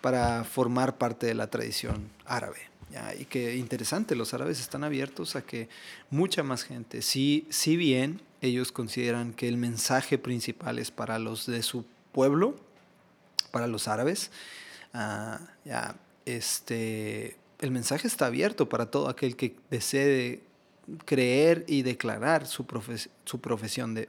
para 0.00 0.44
formar 0.44 0.96
parte 0.96 1.26
de 1.26 1.34
la 1.34 1.48
tradición 1.48 2.10
árabe. 2.24 2.68
Y 3.18 3.26
que 3.26 3.54
interesante, 3.56 4.16
los 4.16 4.32
árabes 4.32 4.60
están 4.60 4.82
abiertos 4.82 5.36
a 5.36 5.42
que 5.42 5.68
mucha 6.10 6.42
más 6.42 6.64
gente, 6.64 7.02
si, 7.02 7.46
si 7.50 7.76
bien 7.76 8.22
ellos 8.40 8.72
consideran 8.72 9.32
que 9.32 9.48
el 9.48 9.56
mensaje 9.56 10.18
principal 10.18 10.78
es 10.78 10.90
para 10.90 11.18
los 11.18 11.46
de 11.46 11.62
su 11.62 11.84
pueblo, 12.12 12.56
para 13.50 13.66
los 13.66 13.88
árabes, 13.88 14.30
ah, 14.94 15.40
este, 16.24 17.36
el 17.58 17.70
mensaje 17.70 18.06
está 18.06 18.26
abierto 18.26 18.68
para 18.68 18.90
todo 18.90 19.08
aquel 19.08 19.36
que 19.36 19.56
desee 19.70 20.42
creer 21.04 21.64
y 21.66 21.82
declarar 21.82 22.46
su, 22.46 22.66
su 23.24 23.40
profesión 23.40 23.94
de 23.94 24.08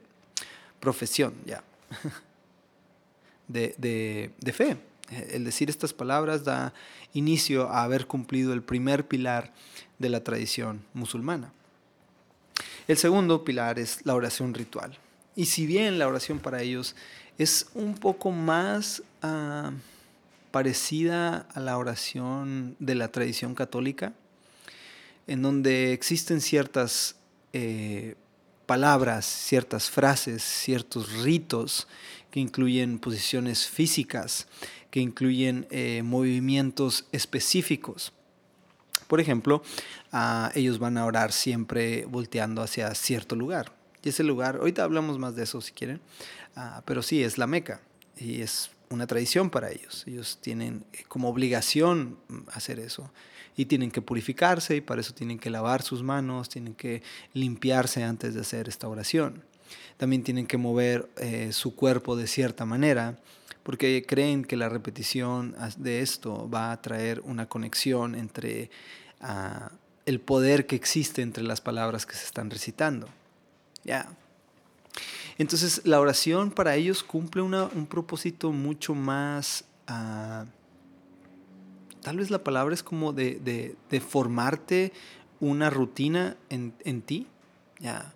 profesión 0.78 1.34
ya 1.44 1.62
de, 3.48 3.74
de, 3.76 4.30
de 4.38 4.52
fe. 4.52 4.76
El 5.10 5.44
decir 5.44 5.68
estas 5.68 5.92
palabras 5.92 6.44
da 6.44 6.72
inicio 7.12 7.68
a 7.68 7.82
haber 7.82 8.06
cumplido 8.06 8.52
el 8.52 8.62
primer 8.62 9.06
pilar 9.06 9.52
de 9.98 10.08
la 10.08 10.22
tradición 10.22 10.84
musulmana. 10.94 11.52
El 12.90 12.96
segundo 12.96 13.44
pilar 13.44 13.78
es 13.78 14.04
la 14.04 14.16
oración 14.16 14.52
ritual. 14.52 14.98
Y 15.36 15.46
si 15.46 15.64
bien 15.64 16.00
la 16.00 16.08
oración 16.08 16.40
para 16.40 16.60
ellos 16.60 16.96
es 17.38 17.68
un 17.74 17.94
poco 17.94 18.32
más 18.32 19.04
ah, 19.22 19.70
parecida 20.50 21.46
a 21.54 21.60
la 21.60 21.78
oración 21.78 22.74
de 22.80 22.96
la 22.96 23.12
tradición 23.12 23.54
católica, 23.54 24.12
en 25.28 25.40
donde 25.40 25.92
existen 25.92 26.40
ciertas 26.40 27.14
eh, 27.52 28.16
palabras, 28.66 29.24
ciertas 29.24 29.88
frases, 29.88 30.42
ciertos 30.42 31.12
ritos 31.22 31.86
que 32.32 32.40
incluyen 32.40 32.98
posiciones 32.98 33.68
físicas, 33.68 34.48
que 34.90 34.98
incluyen 34.98 35.68
eh, 35.70 36.02
movimientos 36.02 37.06
específicos. 37.12 38.12
Por 39.06 39.20
ejemplo, 39.20 39.62
ah, 40.12 40.50
ellos 40.54 40.78
van 40.78 40.98
a 40.98 41.04
orar 41.04 41.32
siempre 41.32 42.04
volteando 42.06 42.62
hacia 42.62 42.94
cierto 42.94 43.36
lugar. 43.36 43.72
Y 44.02 44.08
ese 44.08 44.24
lugar, 44.24 44.56
ahorita 44.56 44.82
hablamos 44.82 45.18
más 45.18 45.36
de 45.36 45.42
eso 45.44 45.60
si 45.60 45.72
quieren, 45.72 46.00
ah, 46.56 46.82
pero 46.84 47.02
sí, 47.02 47.22
es 47.22 47.38
la 47.38 47.46
Meca. 47.46 47.80
Y 48.16 48.42
es 48.42 48.70
una 48.90 49.06
tradición 49.06 49.50
para 49.50 49.70
ellos. 49.70 50.04
Ellos 50.06 50.38
tienen 50.40 50.84
eh, 50.92 51.04
como 51.08 51.28
obligación 51.28 52.18
hacer 52.52 52.78
eso. 52.78 53.10
Y 53.56 53.66
tienen 53.66 53.90
que 53.90 54.00
purificarse 54.00 54.76
y 54.76 54.80
para 54.80 55.00
eso 55.00 55.12
tienen 55.12 55.38
que 55.38 55.50
lavar 55.50 55.82
sus 55.82 56.02
manos, 56.02 56.48
tienen 56.48 56.74
que 56.74 57.02
limpiarse 57.34 58.04
antes 58.04 58.34
de 58.34 58.40
hacer 58.40 58.68
esta 58.68 58.88
oración. 58.88 59.42
También 59.96 60.22
tienen 60.22 60.46
que 60.46 60.56
mover 60.56 61.08
eh, 61.18 61.52
su 61.52 61.74
cuerpo 61.74 62.16
de 62.16 62.26
cierta 62.26 62.64
manera 62.64 63.18
porque 63.70 64.04
creen 64.04 64.44
que 64.44 64.56
la 64.56 64.68
repetición 64.68 65.54
de 65.76 66.00
esto 66.00 66.50
va 66.50 66.72
a 66.72 66.82
traer 66.82 67.20
una 67.20 67.48
conexión 67.48 68.16
entre 68.16 68.68
ah, 69.20 69.70
el 70.06 70.18
poder 70.18 70.66
que 70.66 70.74
existe 70.74 71.22
entre 71.22 71.44
las 71.44 71.60
palabras 71.60 72.04
que 72.04 72.16
se 72.16 72.24
están 72.24 72.50
recitando. 72.50 73.06
Ya. 73.84 74.08
Entonces 75.38 75.82
la 75.84 76.00
oración 76.00 76.50
para 76.50 76.74
ellos 76.74 77.04
cumple 77.04 77.42
un 77.42 77.86
propósito 77.88 78.50
mucho 78.50 78.96
más, 78.96 79.64
ah, 79.86 80.46
tal 82.02 82.16
vez 82.16 82.28
la 82.32 82.42
palabra 82.42 82.74
es 82.74 82.82
como 82.82 83.12
de, 83.12 83.76
formarte 84.04 84.92
una 85.38 85.70
rutina 85.70 86.36
en, 86.48 86.74
en 86.80 87.02
ti, 87.02 87.28
ya. 87.78 88.14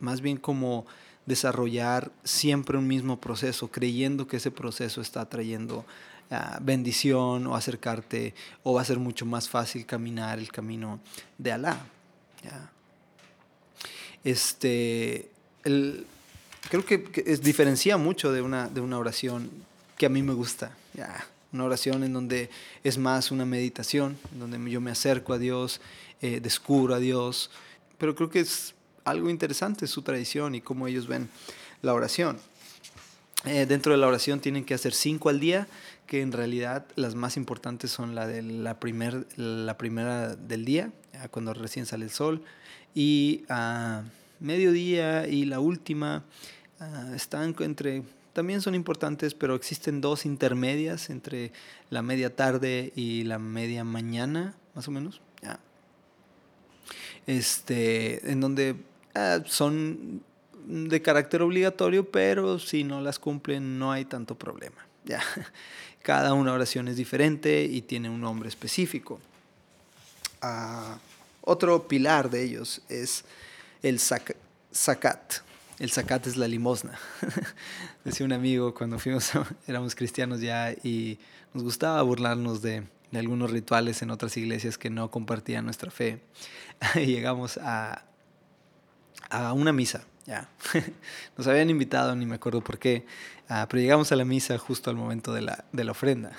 más 0.00 0.20
bien 0.20 0.36
como 0.36 0.84
desarrollar 1.26 2.10
siempre 2.24 2.78
un 2.78 2.86
mismo 2.86 3.20
proceso, 3.20 3.68
creyendo 3.68 4.26
que 4.26 4.38
ese 4.38 4.50
proceso 4.50 5.00
está 5.00 5.28
trayendo 5.28 5.84
ah, 6.30 6.58
bendición 6.62 7.46
o 7.46 7.56
acercarte 7.56 8.34
o 8.62 8.74
va 8.74 8.82
a 8.82 8.84
ser 8.84 8.98
mucho 8.98 9.26
más 9.26 9.48
fácil 9.48 9.84
caminar 9.84 10.38
el 10.38 10.50
camino 10.50 11.00
de 11.36 11.52
Alá. 11.52 11.84
Este, 14.22 15.30
creo 15.62 16.84
que, 16.84 17.24
es, 17.26 17.42
diferencia 17.42 17.96
mucho 17.96 18.32
de 18.32 18.42
una, 18.42 18.68
de 18.68 18.80
una 18.80 18.98
oración 18.98 19.50
que 19.96 20.06
a 20.06 20.08
mí 20.08 20.22
me 20.22 20.32
gusta. 20.32 20.76
Una 21.52 21.64
oración 21.64 22.04
en 22.04 22.12
donde 22.12 22.50
es 22.84 22.98
más 22.98 23.30
una 23.30 23.44
meditación, 23.44 24.18
en 24.32 24.40
donde 24.40 24.70
yo 24.70 24.80
me 24.80 24.90
acerco 24.90 25.32
a 25.32 25.38
Dios, 25.38 25.80
eh, 26.20 26.40
descubro 26.40 26.94
a 26.94 26.98
Dios, 26.98 27.50
pero 27.98 28.14
creo 28.14 28.30
que 28.30 28.40
es 28.40 28.74
algo 29.06 29.30
interesante 29.30 29.86
su 29.86 30.02
tradición 30.02 30.54
y 30.54 30.60
cómo 30.60 30.86
ellos 30.86 31.06
ven 31.06 31.30
la 31.80 31.94
oración. 31.94 32.38
Eh, 33.44 33.64
dentro 33.64 33.92
de 33.92 33.98
la 33.98 34.08
oración 34.08 34.40
tienen 34.40 34.64
que 34.64 34.74
hacer 34.74 34.92
cinco 34.92 35.28
al 35.28 35.38
día, 35.38 35.68
que 36.06 36.20
en 36.20 36.32
realidad 36.32 36.86
las 36.96 37.14
más 37.14 37.36
importantes 37.36 37.90
son 37.90 38.14
la 38.14 38.26
de 38.26 38.42
la, 38.42 38.80
primer, 38.80 39.26
la 39.36 39.78
primera 39.78 40.34
del 40.34 40.64
día, 40.64 40.90
cuando 41.30 41.54
recién 41.54 41.86
sale 41.86 42.04
el 42.04 42.10
sol, 42.10 42.42
y 42.94 43.44
a 43.48 44.02
mediodía 44.40 45.28
y 45.28 45.44
la 45.44 45.60
última 45.60 46.24
están 47.14 47.54
entre, 47.60 48.02
también 48.32 48.60
son 48.60 48.74
importantes, 48.74 49.34
pero 49.34 49.54
existen 49.54 50.00
dos 50.00 50.26
intermedias 50.26 51.08
entre 51.08 51.52
la 51.90 52.02
media 52.02 52.34
tarde 52.34 52.92
y 52.96 53.22
la 53.22 53.38
media 53.38 53.84
mañana, 53.84 54.56
más 54.74 54.88
o 54.88 54.90
menos, 54.90 55.20
este, 57.26 58.30
en 58.30 58.40
donde 58.40 58.76
Ah, 59.18 59.40
son 59.46 60.22
de 60.66 61.00
carácter 61.00 61.40
obligatorio, 61.40 62.10
pero 62.10 62.58
si 62.58 62.84
no 62.84 63.00
las 63.00 63.18
cumplen 63.18 63.78
no 63.78 63.90
hay 63.90 64.04
tanto 64.04 64.36
problema. 64.36 64.76
Ya. 65.06 65.22
Cada 66.02 66.34
una 66.34 66.52
oración 66.52 66.88
es 66.88 66.96
diferente 66.96 67.62
y 67.62 67.80
tiene 67.80 68.10
un 68.10 68.20
nombre 68.20 68.48
específico. 68.48 69.20
Ah, 70.42 70.98
otro 71.42 71.86
pilar 71.86 72.28
de 72.28 72.42
ellos 72.42 72.82
es 72.88 73.24
el 73.84 74.00
zakat. 74.00 74.36
El 75.78 75.92
zakat 75.92 76.26
es 76.26 76.36
la 76.36 76.48
limosna. 76.48 76.98
Decía 78.04 78.26
un 78.26 78.32
amigo 78.32 78.74
cuando 78.74 78.98
fuimos, 78.98 79.30
éramos 79.68 79.94
cristianos 79.94 80.40
ya 80.40 80.72
y 80.72 81.20
nos 81.54 81.62
gustaba 81.62 82.02
burlarnos 82.02 82.62
de, 82.62 82.82
algunos 83.14 83.52
rituales 83.52 84.02
en 84.02 84.10
otras 84.10 84.36
iglesias 84.36 84.76
que 84.76 84.90
no 84.90 85.12
compartían 85.12 85.64
nuestra 85.64 85.92
fe. 85.92 86.20
llegamos 86.96 87.58
a, 87.58 88.02
a 89.30 89.52
una 89.52 89.72
misa. 89.72 90.04
Ya. 90.26 90.48
Nos 91.36 91.46
habían 91.46 91.70
invitado, 91.70 92.14
ni 92.16 92.26
me 92.26 92.34
acuerdo 92.34 92.60
por 92.62 92.78
qué, 92.78 93.06
ah, 93.48 93.66
pero 93.70 93.80
llegamos 93.80 94.10
a 94.12 94.16
la 94.16 94.24
misa 94.24 94.58
justo 94.58 94.90
al 94.90 94.96
momento 94.96 95.32
de 95.32 95.42
la, 95.42 95.64
de 95.72 95.84
la 95.84 95.92
ofrenda. 95.92 96.32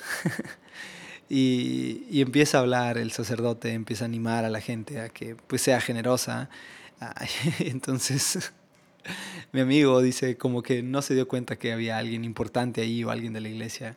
y, 1.30 2.06
y, 2.10 2.22
empieza 2.22 2.58
a 2.58 2.62
hablar 2.62 2.98
el 2.98 3.12
sacerdote, 3.12 3.74
empieza 3.74 4.04
a 4.04 4.08
animar 4.08 4.46
a 4.46 4.50
la 4.50 4.62
gente 4.62 5.00
a 5.00 5.10
que 5.10 5.36
pues, 5.36 5.62
sea 5.62 5.80
generosa. 5.80 6.50
entonces, 7.60 8.52
mi 9.52 9.62
amigo 9.62 10.02
dice 10.02 10.38
como 10.38 10.64
que 10.64 10.84
no 10.84 11.02
se 11.02 11.14
dio 11.14 11.28
cuenta 11.28 11.58
que 11.58 11.74
había 11.74 11.98
alguien 11.98 12.24
importante 12.24 12.82
ahí 12.82 13.04
o 13.04 13.12
alguien 13.12 13.34
de 13.34 13.42
la 13.42 13.50
iglesia. 13.50 13.96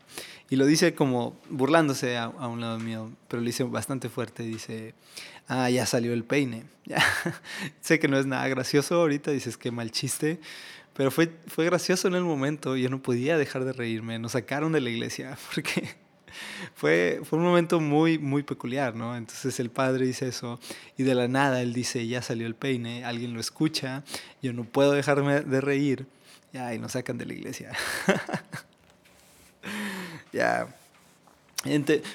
Y 0.48 0.56
lo 0.56 0.66
dice 0.66 0.94
como 0.94 1.38
burlándose 1.48 2.16
a, 2.18 2.28
un 2.28 2.60
lado 2.60 2.78
mío, 2.78 3.10
pero 3.28 3.40
lo 3.40 3.46
dice 3.46 3.62
bastante 3.64 4.08
fuerte. 4.08 4.42
Dice, 4.42 4.94
ah, 5.46 5.70
ya 5.70 5.86
salió 5.86 6.12
el 6.12 6.24
peine. 6.24 6.64
sé 7.80 7.98
que 7.98 8.08
no 8.08 8.18
es 8.18 8.26
nada 8.26 8.48
gracioso 8.48 8.96
ahorita, 8.96 9.30
dices 9.30 9.56
que 9.56 9.70
mal 9.70 9.92
chiste, 9.92 10.40
pero 10.94 11.10
fue, 11.12 11.30
fue 11.46 11.64
gracioso 11.66 12.08
en 12.08 12.14
el 12.14 12.24
momento. 12.24 12.76
Yo 12.76 12.90
no 12.90 13.00
podía 13.00 13.38
dejar 13.38 13.64
de 13.64 13.72
reírme. 13.72 14.18
Nos 14.18 14.32
sacaron 14.32 14.72
de 14.72 14.80
la 14.80 14.90
iglesia 14.90 15.38
porque 15.54 15.88
fue, 16.74 17.20
fue 17.24 17.38
un 17.38 17.44
momento 17.44 17.80
muy, 17.80 18.18
muy 18.18 18.42
peculiar, 18.42 18.94
¿no? 18.94 19.16
Entonces 19.16 19.58
el 19.60 19.70
padre 19.70 20.06
dice 20.06 20.28
eso 20.28 20.58
y 20.96 21.02
de 21.02 21.14
la 21.14 21.28
nada 21.28 21.62
él 21.62 21.72
dice, 21.72 22.06
ya 22.06 22.22
salió 22.22 22.46
el 22.46 22.54
peine, 22.54 23.04
alguien 23.04 23.34
lo 23.34 23.40
escucha, 23.40 24.04
yo 24.42 24.52
no 24.52 24.64
puedo 24.64 24.92
dejarme 24.92 25.40
de 25.40 25.60
reír, 25.60 26.06
ya, 26.52 26.74
y 26.74 26.78
nos 26.78 26.92
sacan 26.92 27.18
de 27.18 27.26
la 27.26 27.32
iglesia. 27.32 27.72
ya. 30.32 30.68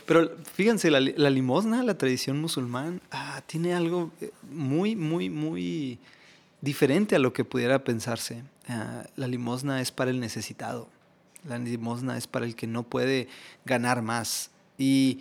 Pero 0.05 0.31
fíjense, 0.53 0.89
la, 0.89 0.99
limosna, 0.99 1.83
la 1.83 1.97
tradición 1.97 2.41
musulmán, 2.41 3.01
ah, 3.11 3.41
tiene 3.45 3.75
algo 3.75 4.11
eh, 4.19 4.31
muy, 4.49 4.95
muy, 4.95 5.29
muy 5.29 5.99
diferente 6.61 7.15
a 7.15 7.19
lo 7.19 7.31
que 7.31 7.45
pudiera 7.45 7.83
pensarse. 7.83 8.41
Ah, 8.67 9.03
la 9.15 9.27
limosna 9.27 9.81
es 9.81 9.91
para 9.91 10.09
el 10.09 10.19
necesitado. 10.19 10.89
La 11.45 11.57
limosna 11.57 12.17
es 12.17 12.27
para 12.27 12.45
el 12.45 12.55
que 12.55 12.67
no 12.67 12.83
puede 12.83 13.27
ganar 13.65 14.01
más. 14.01 14.51
Y 14.77 15.19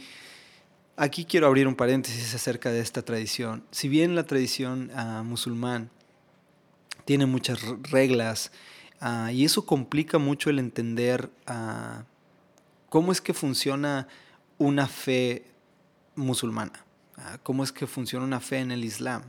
aquí 0.96 1.24
quiero 1.24 1.46
abrir 1.46 1.68
un 1.68 1.74
paréntesis 1.74 2.34
acerca 2.34 2.70
de 2.70 2.80
esta 2.80 3.02
tradición. 3.02 3.64
Si 3.70 3.88
bien 3.88 4.14
la 4.14 4.24
tradición 4.24 4.90
uh, 4.90 5.22
musulmán 5.22 5.90
tiene 7.04 7.26
muchas 7.26 7.60
reglas 7.90 8.50
uh, 9.02 9.28
y 9.28 9.44
eso 9.44 9.66
complica 9.66 10.18
mucho 10.18 10.50
el 10.50 10.58
entender 10.58 11.30
uh, 11.48 12.02
cómo 12.88 13.12
es 13.12 13.20
que 13.20 13.34
funciona 13.34 14.08
una 14.56 14.86
fe 14.86 15.44
musulmana, 16.14 16.84
cómo 17.42 17.64
es 17.64 17.72
que 17.72 17.86
funciona 17.86 18.24
una 18.24 18.40
fe 18.40 18.58
en 18.58 18.70
el 18.70 18.84
Islam 18.84 19.22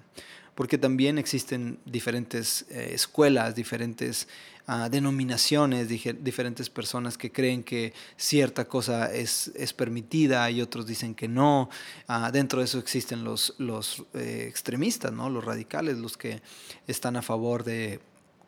porque 0.56 0.78
también 0.78 1.18
existen 1.18 1.80
diferentes 1.86 2.66
eh, 2.70 2.92
escuelas, 2.94 3.56
diferentes 3.56 4.28
ah, 4.68 4.88
denominaciones, 4.90 5.90
diferentes 5.90 6.70
personas 6.70 7.18
que 7.18 7.32
creen 7.32 7.62
que 7.62 7.94
cierta 8.16 8.66
cosa 8.66 9.14
es, 9.14 9.52
es 9.56 9.74
permitida 9.74 10.50
y 10.50 10.62
otros 10.62 10.88
dicen 10.88 11.14
que 11.14 11.28
no. 11.28 11.70
Ah, 12.08 12.32
dentro 12.32 12.60
de 12.60 12.66
eso 12.66 12.80
existen 12.80 13.26
los, 13.26 13.54
los 13.58 14.06
eh, 14.14 14.46
extremistas, 14.50 15.12
¿no? 15.12 15.30
los 15.30 15.44
radicales, 15.44 15.98
los 15.98 16.16
que 16.18 16.42
están 16.88 17.18
a 17.18 17.22
favor 17.22 17.66
de 17.66 18.00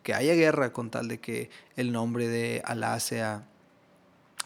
que 0.02 0.14
haya 0.14 0.34
guerra 0.34 0.72
con 0.72 0.90
tal 0.90 1.10
de 1.10 1.20
que 1.20 1.50
el 1.76 1.92
nombre 1.92 2.30
de 2.30 2.62
Alá 2.66 3.00
sea 3.02 3.46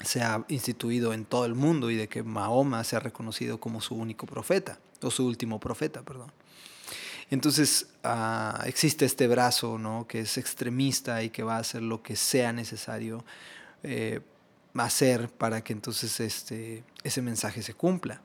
sea 0.03 0.43
instituido 0.47 1.13
en 1.13 1.25
todo 1.25 1.45
el 1.45 1.53
mundo 1.53 1.91
y 1.91 1.95
de 1.95 2.07
que 2.07 2.23
Mahoma 2.23 2.83
sea 2.83 2.99
reconocido 2.99 3.59
como 3.59 3.81
su 3.81 3.93
único 3.93 4.25
profeta, 4.25 4.79
o 4.99 5.11
su 5.11 5.27
último 5.27 5.59
profeta, 5.59 6.01
perdón. 6.01 6.31
Entonces 7.31 7.87
ah, 8.03 8.61
existe 8.65 9.05
este 9.05 9.27
brazo 9.27 9.79
¿no? 9.79 10.05
que 10.05 10.19
es 10.19 10.37
extremista 10.37 11.23
y 11.23 11.29
que 11.29 11.43
va 11.43 11.55
a 11.55 11.59
hacer 11.59 11.81
lo 11.81 12.03
que 12.03 12.17
sea 12.17 12.51
necesario 12.51 13.23
eh, 13.83 14.19
hacer 14.75 15.29
para 15.29 15.63
que 15.63 15.71
entonces 15.71 16.19
este, 16.19 16.83
ese 17.03 17.21
mensaje 17.21 17.63
se 17.63 17.73
cumpla. 17.73 18.21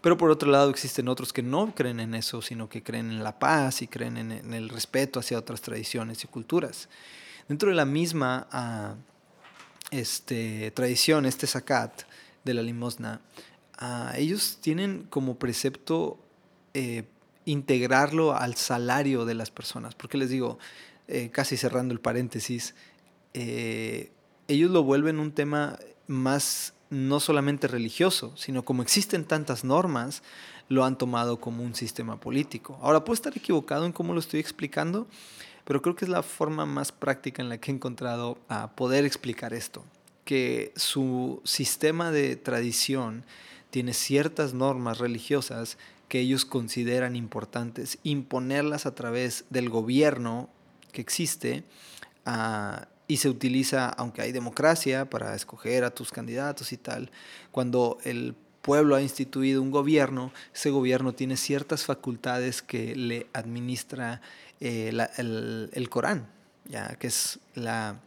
Pero 0.00 0.16
por 0.16 0.30
otro 0.30 0.50
lado 0.50 0.68
existen 0.70 1.06
otros 1.06 1.32
que 1.32 1.44
no 1.44 1.72
creen 1.72 2.00
en 2.00 2.14
eso, 2.14 2.42
sino 2.42 2.68
que 2.68 2.82
creen 2.82 3.08
en 3.12 3.22
la 3.22 3.38
paz 3.38 3.82
y 3.82 3.86
creen 3.86 4.16
en, 4.16 4.52
el 4.52 4.68
respeto 4.68 5.20
hacia 5.20 5.38
otras 5.38 5.60
tradiciones 5.60 6.24
y 6.24 6.26
culturas. 6.26 6.88
Dentro 7.48 7.68
de 7.68 7.76
la 7.76 7.84
misma 7.84 8.48
ah, 8.50 8.96
este, 9.92 10.72
tradición, 10.72 11.24
este 11.24 11.46
zakat 11.46 12.02
de 12.42 12.54
la 12.54 12.62
limosna, 12.62 13.20
ah, 13.78 14.12
ellos 14.16 14.58
tienen 14.60 15.04
como 15.04 15.38
precepto 15.38 16.18
eh, 16.74 17.04
integrarlo 17.44 18.34
al 18.34 18.56
salario 18.56 19.24
de 19.24 19.34
las 19.34 19.50
personas. 19.50 19.94
Porque 19.94 20.18
les 20.18 20.30
digo, 20.30 20.58
eh, 21.08 21.30
casi 21.30 21.56
cerrando 21.56 21.92
el 21.92 22.00
paréntesis, 22.00 22.74
eh, 23.34 24.12
ellos 24.48 24.70
lo 24.70 24.82
vuelven 24.82 25.18
un 25.18 25.32
tema 25.32 25.78
más 26.06 26.74
no 26.90 27.20
solamente 27.20 27.68
religioso, 27.68 28.36
sino 28.36 28.64
como 28.64 28.82
existen 28.82 29.24
tantas 29.24 29.64
normas, 29.64 30.22
lo 30.68 30.84
han 30.84 30.98
tomado 30.98 31.40
como 31.40 31.62
un 31.62 31.74
sistema 31.74 32.18
político. 32.18 32.78
Ahora, 32.82 33.04
puedo 33.04 33.14
estar 33.14 33.36
equivocado 33.36 33.86
en 33.86 33.92
cómo 33.92 34.12
lo 34.12 34.20
estoy 34.20 34.40
explicando, 34.40 35.06
pero 35.64 35.82
creo 35.82 35.94
que 35.94 36.04
es 36.04 36.10
la 36.10 36.22
forma 36.22 36.66
más 36.66 36.92
práctica 36.92 37.42
en 37.42 37.48
la 37.48 37.58
que 37.58 37.70
he 37.70 37.74
encontrado 37.74 38.38
a 38.48 38.72
poder 38.72 39.04
explicar 39.04 39.54
esto, 39.54 39.84
que 40.24 40.72
su 40.76 41.40
sistema 41.44 42.10
de 42.10 42.36
tradición 42.36 43.24
tiene 43.70 43.94
ciertas 43.94 44.52
normas 44.52 44.98
religiosas 44.98 45.78
que 46.10 46.18
ellos 46.18 46.44
consideran 46.44 47.14
importantes, 47.14 47.98
imponerlas 48.02 48.84
a 48.84 48.96
través 48.96 49.44
del 49.48 49.70
gobierno 49.70 50.50
que 50.90 51.00
existe 51.00 51.62
ah, 52.26 52.88
y 53.06 53.18
se 53.18 53.28
utiliza, 53.28 53.88
aunque 53.90 54.20
hay 54.20 54.32
democracia 54.32 55.08
para 55.08 55.36
escoger 55.36 55.84
a 55.84 55.94
tus 55.94 56.10
candidatos 56.10 56.72
y 56.72 56.78
tal, 56.78 57.12
cuando 57.52 57.98
el 58.02 58.34
pueblo 58.60 58.96
ha 58.96 59.02
instituido 59.02 59.62
un 59.62 59.70
gobierno, 59.70 60.32
ese 60.52 60.70
gobierno 60.70 61.14
tiene 61.14 61.36
ciertas 61.36 61.84
facultades 61.84 62.60
que 62.60 62.96
le 62.96 63.28
administra 63.32 64.20
eh, 64.58 64.92
el, 65.16 65.88
Corán, 65.90 66.26
ya 66.64 66.96
que 66.96 67.06
es 67.06 67.38
la 67.54 68.00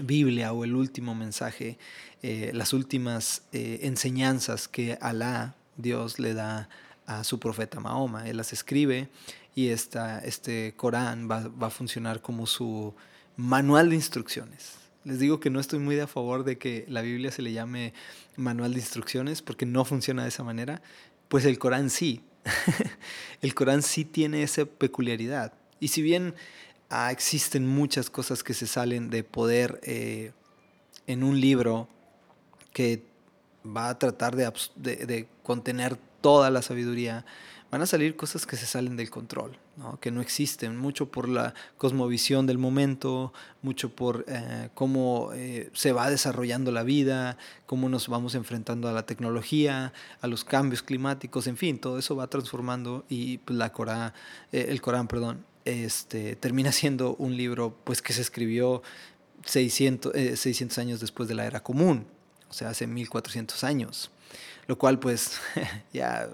Biblia 0.00 0.52
o 0.52 0.62
el 0.62 0.76
último 0.76 1.16
mensaje, 1.16 1.78
eh, 2.22 2.52
las 2.54 2.72
últimas 2.72 3.42
eh, 3.52 3.80
enseñanzas 3.82 4.68
que 4.68 4.98
Alá, 5.00 5.56
Dios, 5.76 6.20
le 6.20 6.34
da 6.34 6.68
a 7.06 7.24
su 7.24 7.38
profeta 7.38 7.80
Mahoma. 7.80 8.28
Él 8.28 8.36
las 8.36 8.52
escribe 8.52 9.08
y 9.54 9.68
esta, 9.68 10.18
este 10.20 10.74
Corán 10.76 11.30
va, 11.30 11.48
va, 11.48 11.68
a 11.68 11.70
funcionar 11.70 12.20
como 12.20 12.46
su 12.46 12.94
manual 13.36 13.90
de 13.90 13.96
instrucciones. 13.96 14.76
Les 15.04 15.18
digo 15.18 15.38
que 15.38 15.50
no 15.50 15.60
estoy 15.60 15.78
muy 15.78 15.98
a 16.00 16.06
favor 16.06 16.44
de 16.44 16.56
que 16.56 16.86
la 16.88 17.02
Biblia 17.02 17.30
se 17.30 17.42
le 17.42 17.52
llame 17.52 17.92
manual 18.36 18.72
de 18.72 18.80
instrucciones 18.80 19.42
porque 19.42 19.66
no 19.66 19.84
funciona 19.84 20.22
de 20.22 20.28
esa 20.28 20.44
manera. 20.44 20.80
Pues 21.28 21.44
el 21.44 21.58
Corán 21.58 21.90
sí. 21.90 22.22
el 23.42 23.54
Corán 23.54 23.82
sí 23.82 24.04
tiene 24.04 24.42
esa 24.42 24.64
peculiaridad. 24.64 25.52
Y 25.78 25.88
si 25.88 26.00
bien 26.02 26.34
ah, 26.88 27.12
existen 27.12 27.66
muchas 27.66 28.08
cosas 28.08 28.42
que 28.42 28.54
se 28.54 28.66
salen 28.66 29.10
de 29.10 29.24
poder 29.24 29.80
eh, 29.82 30.32
en 31.06 31.22
un 31.22 31.40
libro 31.40 31.88
que 32.72 33.04
va 33.64 33.88
a 33.88 33.98
tratar 33.98 34.36
de, 34.36 34.52
de, 34.76 35.06
de 35.06 35.28
contener 35.42 35.96
toda 36.20 36.50
la 36.50 36.62
sabiduría, 36.62 37.24
van 37.74 37.82
a 37.82 37.86
salir 37.86 38.14
cosas 38.14 38.46
que 38.46 38.56
se 38.56 38.66
salen 38.66 38.96
del 38.96 39.10
control, 39.10 39.58
que 40.00 40.12
no 40.12 40.20
existen, 40.20 40.76
mucho 40.76 41.10
por 41.10 41.28
la 41.28 41.54
cosmovisión 41.76 42.46
del 42.46 42.56
momento, 42.56 43.32
mucho 43.62 43.90
por 43.90 44.24
eh, 44.28 44.68
cómo 44.74 45.32
eh, 45.34 45.70
se 45.72 45.90
va 45.90 46.08
desarrollando 46.08 46.70
la 46.70 46.84
vida, 46.84 47.36
cómo 47.66 47.88
nos 47.88 48.06
vamos 48.06 48.36
enfrentando 48.36 48.88
a 48.88 48.92
la 48.92 49.06
tecnología, 49.06 49.92
a 50.20 50.26
los 50.28 50.44
cambios 50.44 50.84
climáticos, 50.84 51.48
en 51.48 51.56
fin, 51.56 51.80
todo 51.80 51.98
eso 51.98 52.14
va 52.14 52.28
transformando 52.28 53.04
y 53.08 53.38
pues, 53.38 53.58
la 53.58 53.72
Corán, 53.72 54.12
eh, 54.52 54.66
el 54.68 54.80
Corán, 54.80 55.08
perdón, 55.08 55.44
este, 55.64 56.36
termina 56.36 56.70
siendo 56.80 57.16
un 57.16 57.36
libro 57.36 57.76
pues, 57.82 58.00
que 58.02 58.12
se 58.12 58.20
escribió 58.20 58.84
600, 59.46 60.12
600 60.38 60.78
años 60.78 61.00
después 61.00 61.28
de 61.28 61.34
la 61.34 61.44
era 61.44 61.60
común, 61.60 62.06
sea, 62.56 62.70
hace 62.70 62.86
1400 62.86 63.64
años 63.64 64.10
lo 64.66 64.78
cual 64.78 64.98
pues 64.98 65.40
ya 65.92 66.28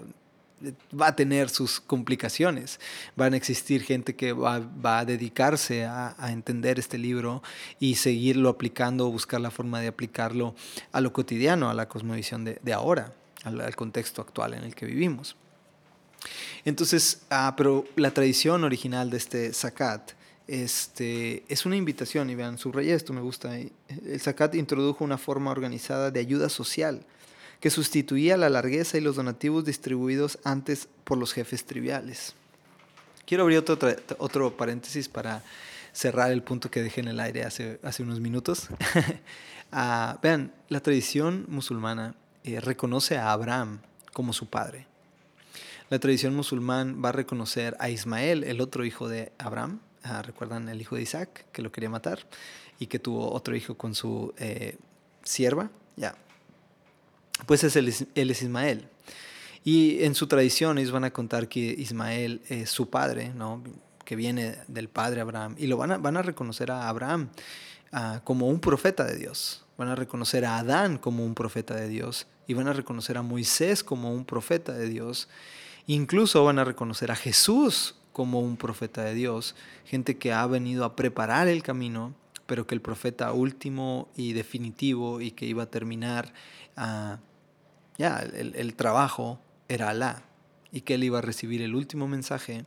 va 0.99 1.07
a 1.07 1.15
tener 1.15 1.49
sus 1.49 1.79
complicaciones. 1.79 2.79
Van 3.15 3.33
a 3.33 3.37
existir 3.37 3.81
gente 3.81 4.15
que 4.15 4.31
va, 4.31 4.61
a 4.83 5.05
dedicarse 5.05 5.85
a, 5.85 6.15
entender 6.29 6.77
este 6.77 6.97
libro 6.97 7.41
y 7.79 7.95
seguirlo 7.95 8.49
aplicando 8.49 9.09
buscar 9.09 9.41
la 9.41 9.49
forma 9.49 9.81
de 9.81 9.87
aplicarlo 9.87 10.55
a 10.91 11.01
lo 11.01 11.13
cotidiano, 11.13 11.69
a 11.69 11.73
la 11.73 11.87
cosmovisión 11.87 12.45
de, 12.45 12.73
ahora, 12.73 13.13
al, 13.43 13.75
contexto 13.75 14.21
actual 14.21 14.53
en 14.53 14.63
el 14.63 14.75
que 14.75 14.85
vivimos. 14.85 15.35
Entonces, 16.63 17.23
ah, 17.31 17.55
pero 17.57 17.85
la 17.95 18.11
tradición 18.11 18.63
original 18.63 19.09
de 19.09 19.17
este 19.17 19.53
zakat 19.53 20.11
este, 20.51 21.45
es 21.47 21.65
una 21.65 21.77
invitación, 21.77 22.29
y 22.29 22.35
vean, 22.35 22.57
subrayé 22.57 22.93
esto, 22.93 23.13
me 23.13 23.21
gusta. 23.21 23.57
El 23.57 24.19
zakat 24.19 24.53
introdujo 24.55 25.05
una 25.05 25.17
forma 25.17 25.49
organizada 25.49 26.11
de 26.11 26.19
ayuda 26.19 26.49
social 26.49 27.05
que 27.61 27.69
sustituía 27.69 28.35
la 28.35 28.49
largueza 28.49 28.97
y 28.97 29.01
los 29.01 29.15
donativos 29.15 29.63
distribuidos 29.63 30.39
antes 30.43 30.89
por 31.05 31.17
los 31.17 31.31
jefes 31.31 31.63
triviales. 31.63 32.33
Quiero 33.25 33.43
abrir 33.43 33.59
otro, 33.59 33.77
otro 34.17 34.57
paréntesis 34.57 35.07
para 35.07 35.41
cerrar 35.93 36.31
el 36.31 36.43
punto 36.43 36.69
que 36.69 36.83
dejé 36.83 36.99
en 36.99 37.07
el 37.07 37.21
aire 37.21 37.45
hace, 37.45 37.79
hace 37.81 38.03
unos 38.03 38.19
minutos. 38.19 38.67
Ah, 39.73 40.19
vean, 40.21 40.51
la 40.67 40.81
tradición 40.81 41.45
musulmana 41.47 42.13
eh, 42.43 42.59
reconoce 42.59 43.17
a 43.17 43.31
Abraham 43.31 43.79
como 44.11 44.33
su 44.33 44.47
padre. 44.47 44.85
la 45.89 45.97
tradición 45.97 46.35
musulmán 46.35 47.01
va 47.01 47.07
a 47.07 47.13
reconocer 47.13 47.77
a 47.79 47.89
Ismael, 47.89 48.43
el 48.43 48.59
otro 48.59 48.83
hijo 48.83 49.07
de 49.07 49.31
Abraham, 49.37 49.79
ah, 50.03 50.21
recuerdan 50.21 50.69
el 50.69 50.81
hijo 50.81 50.95
de 50.95 51.01
Isaac, 51.01 51.45
que 51.51 51.61
lo 51.61 51.71
quería 51.71 51.89
matar, 51.89 52.19
y 52.79 52.87
que 52.87 52.99
tuvo 52.99 53.31
otro 53.31 53.55
hijo 53.55 53.75
con 53.75 53.95
su 53.95 54.33
eh, 54.37 54.77
sierva, 55.23 55.69
ya. 55.95 56.15
Pues 57.45 57.63
es 57.63 57.75
él, 57.75 57.87
es 57.89 58.41
Ismael. 58.41 58.87
Y 59.63 60.03
en 60.03 60.15
su 60.15 60.27
tradición 60.27 60.77
ellos 60.77 60.91
van 60.91 61.03
a 61.03 61.11
contar 61.11 61.47
que 61.47 61.59
Ismael 61.59 62.41
es 62.49 62.69
su 62.69 62.89
padre, 62.89 63.31
¿no? 63.35 63.63
que 64.05 64.15
viene 64.15 64.57
del 64.67 64.89
padre 64.89 65.21
Abraham, 65.21 65.55
y 65.57 65.67
lo 65.67 65.77
van 65.77 65.91
a, 65.91 65.97
van 65.97 66.17
a 66.17 66.21
reconocer 66.21 66.71
a 66.71 66.89
Abraham 66.89 67.29
ah, 67.91 68.21
como 68.23 68.47
un 68.47 68.59
profeta 68.59 69.05
de 69.05 69.15
Dios, 69.15 69.63
van 69.77 69.87
a 69.87 69.95
reconocer 69.95 70.43
a 70.45 70.57
Adán 70.57 70.97
como 70.97 71.23
un 71.23 71.35
profeta 71.35 71.75
de 71.75 71.87
Dios, 71.87 72.27
y 72.47 72.53
van 72.53 72.67
a 72.67 72.73
reconocer 72.73 73.17
a 73.17 73.21
Moisés 73.21 73.83
como 73.83 74.13
un 74.13 74.25
profeta 74.25 74.73
de 74.73 74.89
Dios, 74.89 75.29
incluso 75.87 76.43
van 76.43 76.59
a 76.59 76.65
reconocer 76.65 77.11
a 77.11 77.15
Jesús 77.15 77.95
como 78.11 78.39
un 78.39 78.57
profeta 78.57 79.03
de 79.03 79.13
Dios, 79.13 79.55
gente 79.85 80.17
que 80.17 80.33
ha 80.33 80.45
venido 80.47 80.85
a 80.85 80.95
preparar 80.95 81.47
el 81.47 81.63
camino, 81.63 82.13
pero 82.45 82.67
que 82.67 82.75
el 82.75 82.81
profeta 82.81 83.31
último 83.31 84.09
y 84.15 84.33
definitivo 84.33 85.21
y 85.21 85.31
que 85.31 85.45
iba 85.45 85.63
a 85.63 85.69
terminar 85.69 86.33
ah, 86.75 87.19
ya 87.97 88.19
el, 88.19 88.55
el 88.55 88.75
trabajo 88.75 89.39
era 89.67 89.89
Alá 89.89 90.23
y 90.71 90.81
que 90.81 90.95
él 90.95 91.03
iba 91.03 91.19
a 91.19 91.21
recibir 91.21 91.61
el 91.61 91.75
último 91.75 92.07
mensaje, 92.07 92.65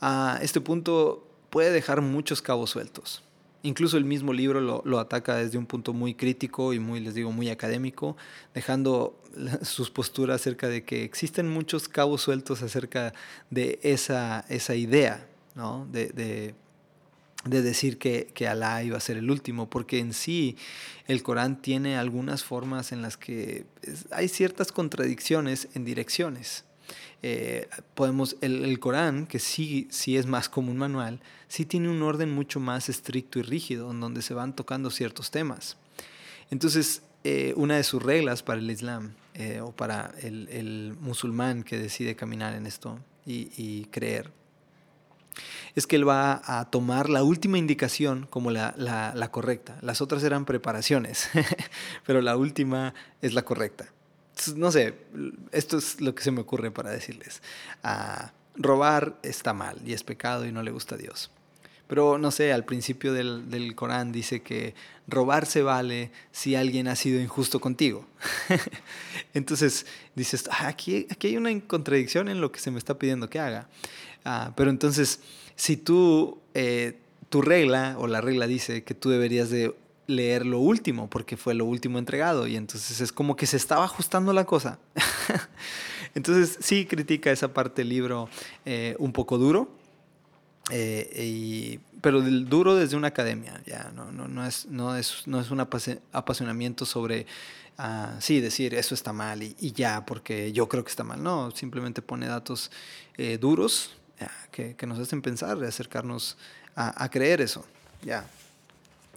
a 0.00 0.38
este 0.42 0.60
punto 0.60 1.26
puede 1.50 1.70
dejar 1.70 2.02
muchos 2.02 2.42
cabos 2.42 2.70
sueltos. 2.70 3.22
Incluso 3.62 3.96
el 3.96 4.04
mismo 4.04 4.32
libro 4.32 4.60
lo, 4.60 4.98
ataca 5.00 5.36
desde 5.36 5.58
un 5.58 5.66
punto 5.66 5.92
muy 5.92 6.14
crítico 6.14 6.72
y 6.72 6.78
muy, 6.78 7.00
les 7.00 7.14
digo, 7.14 7.32
muy 7.32 7.50
académico, 7.50 8.16
dejando 8.54 9.17
sus 9.62 9.90
posturas 9.90 10.40
acerca 10.40 10.68
de 10.68 10.84
que 10.84 11.04
existen 11.04 11.48
muchos 11.48 11.88
cabos 11.88 12.22
sueltos 12.22 12.62
acerca 12.62 13.12
de 13.50 13.78
esa, 13.82 14.44
esa 14.48 14.74
idea, 14.74 15.26
¿no? 15.54 15.86
de, 15.90 16.08
de, 16.08 16.54
de 17.44 17.62
decir 17.62 17.98
que, 17.98 18.28
que, 18.34 18.48
Alá 18.48 18.82
iba 18.82 18.96
a 18.96 19.00
ser 19.00 19.16
el 19.16 19.30
último, 19.30 19.70
porque 19.70 19.98
en 19.98 20.12
sí 20.12 20.56
el 21.06 21.22
Corán 21.22 21.60
tiene 21.62 21.96
algunas 21.96 22.44
formas 22.44 22.92
en 22.92 23.02
las 23.02 23.16
que 23.16 23.64
hay 24.10 24.28
ciertas 24.28 24.72
contradicciones 24.72 25.68
en 25.74 25.84
direcciones. 25.84 26.64
Eh, 27.22 27.68
podemos, 27.94 28.36
el, 28.40 28.78
Corán, 28.78 29.26
que 29.26 29.38
sí, 29.38 29.88
sí 29.90 30.16
es 30.16 30.26
más 30.26 30.48
como 30.48 30.70
un 30.70 30.78
manual, 30.78 31.20
sí 31.48 31.64
tiene 31.64 31.88
un 31.88 32.02
orden 32.02 32.30
mucho 32.30 32.60
más 32.60 32.88
estricto 32.88 33.38
y 33.38 33.42
rígido, 33.42 33.90
en 33.90 34.00
donde 34.00 34.22
se 34.22 34.34
van 34.34 34.54
tocando 34.54 34.90
ciertos 34.90 35.30
temas. 35.30 35.76
Entonces, 36.50 37.02
eh, 37.24 37.52
una 37.56 37.76
de 37.76 37.84
sus 37.84 38.02
reglas 38.02 38.42
para 38.42 38.60
el 38.60 38.70
Islam, 38.70 39.14
eh, 39.34 39.60
o 39.60 39.72
para 39.72 40.12
el, 40.22 40.48
el, 40.48 40.96
musulmán 41.00 41.62
que 41.62 41.78
decide 41.78 42.16
caminar 42.16 42.54
en 42.54 42.66
esto 42.66 42.98
y, 43.24 43.50
y, 43.56 43.84
creer, 43.86 44.32
es 45.76 45.86
que 45.86 45.96
él 45.96 46.08
va 46.08 46.42
a 46.44 46.70
tomar 46.70 47.08
la 47.08 47.22
última 47.22 47.58
indicación 47.58 48.26
como 48.30 48.50
la, 48.50 48.74
la, 48.76 49.30
correcta. 49.30 49.78
Las 49.80 50.00
otras 50.00 50.24
eran 50.24 50.44
preparaciones, 50.44 51.28
pero 52.06 52.20
la 52.20 52.36
última 52.36 52.94
es 53.22 53.34
la 53.34 53.42
correcta 53.42 53.92
no 54.56 54.70
sé, 54.70 54.94
esto 55.52 55.78
es 55.78 56.00
lo 56.00 56.14
que 56.14 56.22
se 56.22 56.30
me 56.30 56.40
ocurre 56.40 56.70
para 56.70 56.90
decirles. 56.90 57.42
Ah, 57.82 58.32
robar 58.54 59.18
está 59.22 59.52
mal 59.52 59.80
y 59.84 59.92
es 59.92 60.04
pecado 60.04 60.46
y 60.46 60.52
no 60.52 60.62
le 60.62 60.70
gusta 60.70 60.94
a 60.94 60.98
Dios. 60.98 61.30
Pero 61.86 62.18
no 62.18 62.30
sé, 62.30 62.52
al 62.52 62.64
principio 62.64 63.12
del, 63.12 63.50
del 63.50 63.74
Corán 63.74 64.12
dice 64.12 64.42
que 64.42 64.74
robar 65.08 65.46
se 65.46 65.62
vale 65.62 66.12
si 66.30 66.54
alguien 66.54 66.86
ha 66.86 66.94
sido 66.94 67.20
injusto 67.20 67.60
contigo. 67.60 68.06
entonces 69.34 69.86
dices, 70.14 70.48
ah, 70.52 70.68
aquí, 70.68 71.06
aquí 71.10 71.28
hay 71.28 71.36
una 71.36 71.58
contradicción 71.62 72.28
en 72.28 72.40
lo 72.40 72.52
que 72.52 72.60
se 72.60 72.70
me 72.70 72.78
está 72.78 72.98
pidiendo 72.98 73.28
que 73.28 73.40
haga. 73.40 73.68
Ah, 74.24 74.52
pero 74.54 74.70
entonces, 74.70 75.20
si 75.56 75.76
tú, 75.76 76.38
eh, 76.54 76.98
tu 77.30 77.42
regla 77.42 77.96
o 77.98 78.06
la 78.06 78.20
regla 78.20 78.46
dice 78.46 78.84
que 78.84 78.94
tú 78.94 79.08
deberías 79.08 79.50
de 79.50 79.74
leer 80.06 80.46
lo 80.46 80.58
último, 80.58 81.08
porque 81.08 81.36
fue 81.36 81.54
lo 81.54 81.64
último 81.64 81.98
entregado, 81.98 82.46
y 82.46 82.56
entonces 82.56 83.00
es 83.00 83.12
como 83.12 83.36
que 83.36 83.46
se 83.46 83.56
estaba 83.56 83.84
ajustando 83.84 84.32
la 84.32 84.44
cosa. 84.44 84.78
entonces 86.14 86.58
sí 86.60 86.86
critica 86.86 87.30
esa 87.30 87.52
parte 87.52 87.82
del 87.82 87.90
libro 87.90 88.28
eh, 88.64 88.96
un 88.98 89.12
poco 89.12 89.38
duro, 89.38 89.70
eh, 90.70 91.24
y, 91.24 91.80
pero 92.00 92.20
del 92.20 92.48
duro 92.48 92.74
desde 92.74 92.96
una 92.96 93.08
academia, 93.08 93.60
ya, 93.66 93.90
no, 93.94 94.12
no, 94.12 94.28
no, 94.28 94.46
es, 94.46 94.66
no, 94.66 94.96
es, 94.96 95.26
no 95.26 95.40
es 95.40 95.50
un 95.50 95.60
apasionamiento 95.60 96.86
sobre, 96.86 97.26
uh, 97.78 98.20
sí, 98.20 98.40
decir 98.40 98.74
eso 98.74 98.94
está 98.94 99.12
mal 99.12 99.42
y, 99.42 99.72
ya, 99.72 100.04
porque 100.06 100.52
yo 100.52 100.68
creo 100.68 100.84
que 100.84 100.90
está 100.90 101.04
mal, 101.04 101.22
no, 101.22 101.50
simplemente 101.50 102.02
pone 102.02 102.26
datos 102.26 102.70
eh, 103.16 103.38
duros 103.38 103.96
que, 104.50 104.76
nos 104.86 104.98
hacen 104.98 105.22
pensar, 105.22 105.62
acercarnos 105.62 106.36
a, 106.74 107.04
a 107.04 107.08
creer 107.10 107.40
eso, 107.40 107.64
ya. 108.02 108.26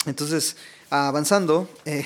Entonces, 0.06 0.58
avanzando, 0.90 1.70
eh, 1.86 2.06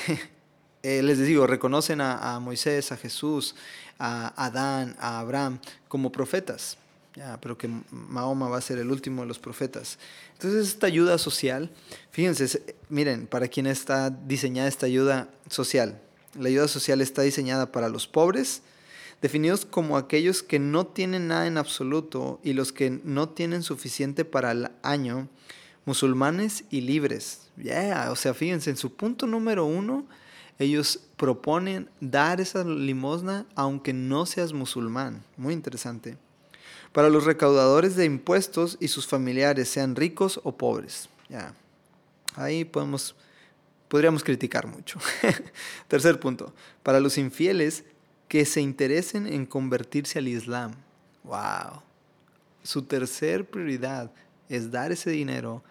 eh, 0.84 1.02
les 1.02 1.18
digo, 1.20 1.48
reconocen 1.48 2.02
a, 2.02 2.40
Moisés, 2.40 2.92
a 2.92 2.98
Jesús, 2.98 3.56
a 3.98 4.34
Adán, 4.44 4.96
a 5.00 5.20
Abraham 5.20 5.60
como 5.88 6.12
profetas, 6.12 6.78
ya, 7.16 7.40
pero 7.40 7.58
que 7.58 7.70
Mahoma 7.92 8.50
va 8.50 8.58
a 8.58 8.62
ser 8.62 8.78
el 8.78 8.92
último 8.92 9.22
de 9.22 9.28
los 9.28 9.40
profetas. 9.40 9.98
Entonces, 10.34 10.68
esta 10.68 10.88
ayuda 10.88 11.18
social, 11.18 11.72
fíjense, 12.12 12.76
miren, 12.90 13.28
para 13.28 13.48
quién 13.48 13.68
está 13.68 14.10
diseñada 14.10 14.68
esta 14.68 14.86
ayuda 14.86 15.30
social. 15.50 16.02
La 16.38 16.50
ayuda 16.50 16.68
social 16.68 17.00
está 17.00 17.22
diseñada 17.22 17.72
para 17.72 17.88
los 17.88 18.08
pobres, 18.08 18.62
definidos 19.22 19.66
como 19.66 19.98
aquellos 19.98 20.44
que 20.44 20.60
no 20.60 20.88
tienen 20.88 21.30
nada 21.30 21.48
en 21.48 21.58
absoluto 21.58 22.42
y 22.44 22.52
los 22.52 22.74
que 22.74 22.90
no 22.90 23.30
tienen 23.30 23.64
suficiente 23.64 24.26
para 24.26 24.52
el 24.52 24.70
año 24.84 25.30
musulmanes 25.86 26.66
y 26.70 26.82
libres. 26.82 27.48
Ya, 27.56 28.10
o 28.12 28.16
sea, 28.16 28.34
fíjense, 28.34 28.72
en 28.72 28.78
su 28.78 28.94
punto 28.94 29.26
número 29.26 29.66
uno, 29.66 30.06
ellos 30.60 31.00
proponen 31.16 31.90
dar 32.02 32.42
esa 32.42 32.64
limosna 32.64 33.46
aunque 33.56 33.94
no 33.94 34.26
seas 34.26 34.52
musulmán. 34.52 35.24
Muy 35.38 35.54
interesante. 35.54 36.18
Para 36.96 37.10
los 37.10 37.26
recaudadores 37.26 37.98
de 37.98 38.06
impuestos 38.06 38.78
y 38.80 38.88
sus 38.88 39.06
familiares, 39.06 39.68
sean 39.68 39.98
ricos 39.98 40.40
o 40.46 40.56
pobres. 40.56 41.10
Ya. 41.28 41.54
Ahí 42.36 42.64
podemos, 42.64 43.18
podríamos 43.90 44.24
criticar 44.24 44.66
mucho. 44.66 44.98
Tercer 45.90 46.22
punto. 46.22 46.54
Para 46.84 47.02
los 47.02 47.18
infieles 47.18 47.84
que 48.30 48.46
se 48.46 48.62
interesen 48.62 49.28
en 49.28 49.46
convertirse 49.46 50.20
al 50.20 50.30
Islam. 50.30 50.72
Wow. 51.26 51.82
Su 52.64 52.84
tercer 52.84 53.44
prioridad 53.44 54.10
es 54.48 54.72
dar 54.72 54.94
ese 54.94 55.10
dinero 55.10 55.66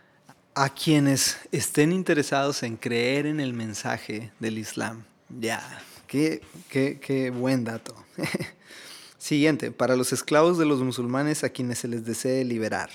a 0.55 0.69
quienes 0.69 1.39
estén 1.53 1.93
interesados 1.93 2.63
en 2.63 2.77
creer 2.77 3.25
en 3.25 3.41
el 3.41 3.55
mensaje 3.55 4.31
del 4.41 4.59
Islam. 4.59 5.05
Ya, 5.41 5.83
qué, 6.07 6.43
qué, 6.69 7.01
qué, 7.01 7.31
buen 7.31 7.65
dato. 7.65 7.95
Siguiente, 9.25 9.71
para 9.71 9.97
los 9.97 10.13
esclavos 10.13 10.59
de 10.59 10.67
los 10.67 10.83
musulmanes 10.83 11.45
a 11.45 11.49
quienes 11.49 11.79
se 11.79 11.89
les 11.89 12.05
desee 12.05 12.45
liberar. 12.45 12.91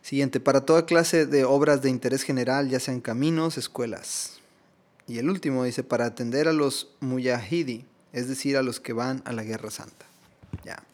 Siguiente, 0.00 0.38
para 0.38 0.60
toda 0.60 0.86
clase 0.86 1.26
de 1.26 1.42
obras 1.42 1.82
de 1.82 1.90
interés 1.90 2.22
general, 2.22 2.70
ya 2.70 2.78
sean 2.78 3.00
caminos, 3.00 3.58
escuelas. 3.58 4.38
Y 5.08 5.18
el 5.18 5.28
último 5.28 5.64
dice, 5.64 5.82
para 5.82 6.06
atender 6.06 6.46
a 6.46 6.52
los 6.52 6.86
muyahidi, 7.00 7.84
es 8.12 8.28
decir, 8.28 8.56
a 8.56 8.62
los 8.62 8.78
que 8.78 8.92
van 8.92 9.22
a 9.24 9.32
la 9.32 9.42
guerra 9.42 9.72
santa. 9.72 10.06
Ya. 10.64 10.84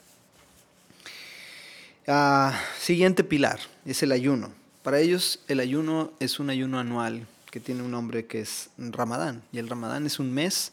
Ah, 2.07 2.59
siguiente 2.81 3.25
pilar 3.25 3.61
es 3.85 4.03
el 4.03 4.13
ayuno. 4.13 4.55
Para 4.83 5.01
ellos 5.01 5.41
el 5.49 5.61
ayuno 5.61 6.15
es 6.19 6.41
un 6.41 6.49
ayuno 6.49 6.79
anual 6.79 7.27
que 7.51 7.61
tiene 7.61 7.83
un 7.83 7.91
nombre 7.91 8.25
que 8.25 8.41
es 8.41 8.71
Ramadán. 8.79 9.43
Y 9.53 9.59
el 9.59 9.69
Ramadán 9.69 10.07
es 10.07 10.19
un 10.19 10.33
mes. 10.33 10.73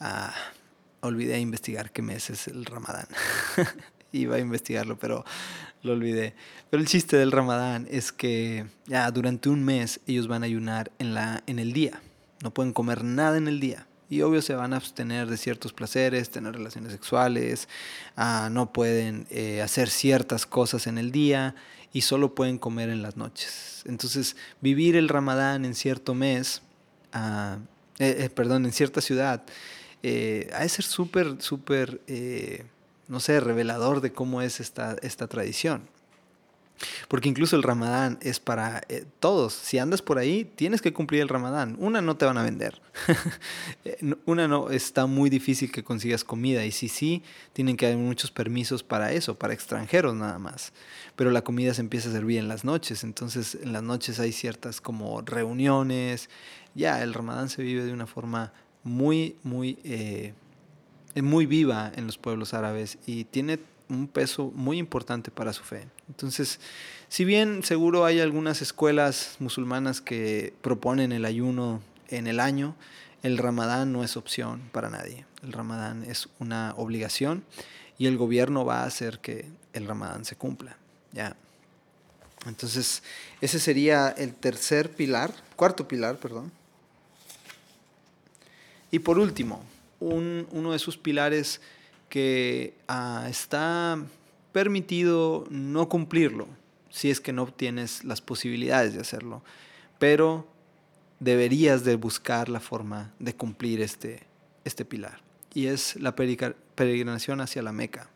Ah, 0.00 0.32
olvidé 1.00 1.38
investigar 1.40 1.92
qué 1.92 2.02
mes 2.02 2.30
es 2.30 2.48
el 2.48 2.64
Ramadán. 2.64 3.06
Iba 4.12 4.36
a 4.36 4.38
investigarlo, 4.40 4.98
pero 4.98 5.24
lo 5.82 5.92
olvidé. 5.92 6.34
Pero 6.68 6.80
el 6.80 6.88
chiste 6.88 7.16
del 7.16 7.32
Ramadán 7.32 7.86
es 7.90 8.12
que 8.12 8.66
ya 8.86 9.10
durante 9.10 9.48
un 9.48 9.64
mes 9.64 10.00
ellos 10.06 10.28
van 10.28 10.42
a 10.42 10.46
ayunar 10.46 10.90
en, 10.98 11.14
la, 11.14 11.42
en 11.46 11.58
el 11.58 11.72
día. 11.72 12.00
No 12.42 12.52
pueden 12.52 12.72
comer 12.72 13.04
nada 13.04 13.38
en 13.38 13.48
el 13.48 13.60
día. 13.60 13.86
Y 14.08 14.22
obvio 14.22 14.42
se 14.42 14.56
van 14.56 14.72
a 14.72 14.76
abstener 14.76 15.28
de 15.28 15.36
ciertos 15.36 15.72
placeres, 15.72 16.30
tener 16.30 16.54
relaciones 16.54 16.90
sexuales, 16.90 17.68
ah, 18.16 18.48
no 18.50 18.72
pueden 18.72 19.26
eh, 19.30 19.62
hacer 19.62 19.88
ciertas 19.88 20.46
cosas 20.46 20.88
en 20.88 20.98
el 20.98 21.12
día 21.12 21.54
y 21.92 22.00
solo 22.00 22.34
pueden 22.34 22.58
comer 22.58 22.88
en 22.88 23.02
las 23.02 23.16
noches. 23.16 23.84
Entonces, 23.86 24.36
vivir 24.60 24.96
el 24.96 25.08
ramadán 25.08 25.64
en 25.64 25.76
cierto 25.76 26.14
mes, 26.14 26.62
ah, 27.12 27.58
eh, 28.00 28.16
eh, 28.18 28.30
perdón, 28.30 28.66
en 28.66 28.72
cierta 28.72 29.00
ciudad, 29.00 29.44
eh, 30.02 30.50
ha 30.54 30.60
de 30.60 30.68
ser 30.68 30.84
súper, 30.84 31.36
súper, 31.40 32.00
no 33.08 33.20
sé, 33.20 33.40
revelador 33.40 34.00
de 34.00 34.12
cómo 34.12 34.42
es 34.42 34.60
esta, 34.60 34.96
esta 35.02 35.26
tradición. 35.26 35.82
Porque 37.08 37.28
incluso 37.28 37.56
el 37.56 37.62
ramadán 37.62 38.18
es 38.22 38.40
para 38.40 38.82
eh, 38.88 39.04
todos. 39.18 39.52
Si 39.52 39.78
andas 39.78 40.02
por 40.02 40.18
ahí, 40.18 40.44
tienes 40.44 40.80
que 40.80 40.92
cumplir 40.92 41.20
el 41.20 41.28
ramadán. 41.28 41.76
Una, 41.78 42.00
no 42.00 42.16
te 42.16 42.24
van 42.24 42.38
a 42.38 42.42
vender. 42.42 42.80
Eh, 43.84 44.14
una, 44.26 44.46
no, 44.46 44.68
está 44.68 45.06
muy 45.06 45.30
difícil 45.30 45.72
que 45.72 45.82
consigas 45.82 46.22
comida. 46.22 46.64
Y 46.66 46.70
si 46.70 46.88
sí, 46.88 47.22
tienen 47.52 47.76
que 47.76 47.86
haber 47.86 47.98
muchos 47.98 48.30
permisos 48.30 48.82
para 48.82 49.12
eso, 49.12 49.38
para 49.38 49.54
extranjeros 49.54 50.14
nada 50.14 50.38
más. 50.38 50.72
Pero 51.16 51.30
la 51.30 51.42
comida 51.42 51.72
se 51.72 51.80
empieza 51.80 52.10
a 52.10 52.12
servir 52.12 52.38
en 52.38 52.48
las 52.48 52.64
noches. 52.64 53.04
Entonces, 53.04 53.56
en 53.62 53.72
las 53.72 53.82
noches 53.82 54.20
hay 54.20 54.32
ciertas 54.32 54.80
como 54.80 55.22
reuniones. 55.22 56.28
Ya, 56.74 57.02
el 57.02 57.14
ramadán 57.14 57.48
se 57.48 57.62
vive 57.62 57.84
de 57.84 57.92
una 57.92 58.06
forma 58.06 58.52
muy, 58.84 59.36
muy, 59.42 59.78
eh, 59.84 60.32
muy 61.16 61.46
viva 61.46 61.92
en 61.94 62.06
los 62.06 62.18
pueblos 62.18 62.54
árabes 62.54 62.98
y 63.06 63.24
tiene 63.24 63.58
un 63.88 64.06
peso 64.06 64.52
muy 64.54 64.78
importante 64.78 65.30
para 65.30 65.52
su 65.52 65.62
fe. 65.62 65.88
Entonces, 66.08 66.60
si 67.08 67.24
bien 67.24 67.62
seguro 67.62 68.04
hay 68.04 68.20
algunas 68.20 68.62
escuelas 68.62 69.36
musulmanas 69.40 70.00
que 70.00 70.54
proponen 70.62 71.12
el 71.12 71.24
ayuno 71.24 71.82
en 72.08 72.26
el 72.26 72.40
año, 72.40 72.76
el 73.22 73.36
ramadán 73.36 73.92
no 73.92 74.04
es 74.04 74.16
opción 74.16 74.62
para 74.72 74.90
nadie. 74.90 75.26
El 75.42 75.52
ramadán 75.52 76.04
es 76.04 76.28
una 76.38 76.74
obligación 76.76 77.44
y 77.98 78.06
el 78.06 78.16
gobierno 78.16 78.64
va 78.64 78.82
a 78.82 78.86
hacer 78.86 79.18
que 79.18 79.46
el 79.72 79.86
ramadán 79.86 80.24
se 80.24 80.36
cumpla. 80.36 80.76
¿ya? 81.12 81.36
Entonces, 82.46 83.02
ese 83.40 83.58
sería 83.58 84.08
el 84.08 84.34
tercer 84.34 84.90
pilar, 84.90 85.34
cuarto 85.56 85.86
pilar, 85.86 86.16
perdón. 86.18 86.52
Y 88.90 89.00
por 89.00 89.18
último, 89.18 89.64
uno 90.00 90.72
de 90.72 90.78
sus 90.78 90.96
pilares 90.96 91.60
que 92.08 92.74
ah, 92.88 93.26
está 93.28 93.98
permitido 94.52 95.46
no 95.50 95.88
cumplirlo 95.88 96.48
si 96.90 97.10
es 97.10 97.20
que 97.20 97.32
no 97.32 97.46
tienes 97.46 98.02
las 98.02 98.20
posibilidades 98.20 98.94
de 98.94 99.00
hacerlo, 99.00 99.42
pero 99.98 100.46
deberías 101.20 101.84
de 101.84 101.94
buscar 101.94 102.48
la 102.48 102.58
forma 102.58 103.12
de 103.20 103.34
cumplir 103.34 103.80
este, 103.80 104.24
este 104.64 104.84
pilar 104.84 105.20
y 105.54 105.66
es 105.66 105.96
la 105.96 106.14
peregrinación 106.16 107.40
hacia 107.40 107.62
la 107.62 107.72
Meca. 107.72 108.08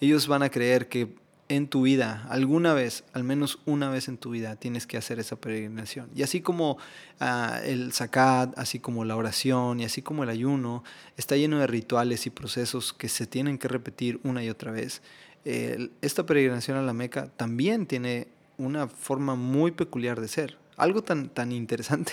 Ellos 0.00 0.26
van 0.26 0.42
a 0.42 0.50
creer 0.50 0.88
que 0.88 1.08
en 1.48 1.66
tu 1.68 1.82
vida, 1.82 2.26
alguna 2.28 2.74
vez, 2.74 3.04
al 3.14 3.24
menos 3.24 3.58
una 3.64 3.88
vez 3.88 4.08
en 4.08 4.18
tu 4.18 4.30
vida, 4.30 4.56
tienes 4.56 4.86
que 4.86 4.98
hacer 4.98 5.18
esa 5.18 5.36
peregrinación. 5.36 6.10
Y 6.14 6.22
así 6.22 6.42
como 6.42 6.76
ah, 7.20 7.60
el 7.64 7.92
zakat, 7.92 8.58
así 8.58 8.78
como 8.78 9.04
la 9.04 9.16
oración 9.16 9.80
y 9.80 9.84
así 9.84 10.02
como 10.02 10.24
el 10.24 10.28
ayuno, 10.28 10.84
está 11.16 11.36
lleno 11.36 11.58
de 11.58 11.66
rituales 11.66 12.26
y 12.26 12.30
procesos 12.30 12.92
que 12.92 13.08
se 13.08 13.26
tienen 13.26 13.56
que 13.58 13.68
repetir 13.68 14.20
una 14.24 14.44
y 14.44 14.50
otra 14.50 14.72
vez. 14.72 15.02
esta 15.44 16.26
peregrinación 16.26 16.76
a 16.76 16.82
la 16.82 16.92
Meca 16.92 17.28
también 17.36 17.86
tiene 17.86 18.28
una 18.58 18.86
forma 18.88 19.34
muy 19.34 19.70
peculiar 19.70 20.20
de 20.20 20.28
ser. 20.28 20.58
Algo 20.76 21.02
tan, 21.02 21.30
tan 21.30 21.50
interesante, 21.52 22.12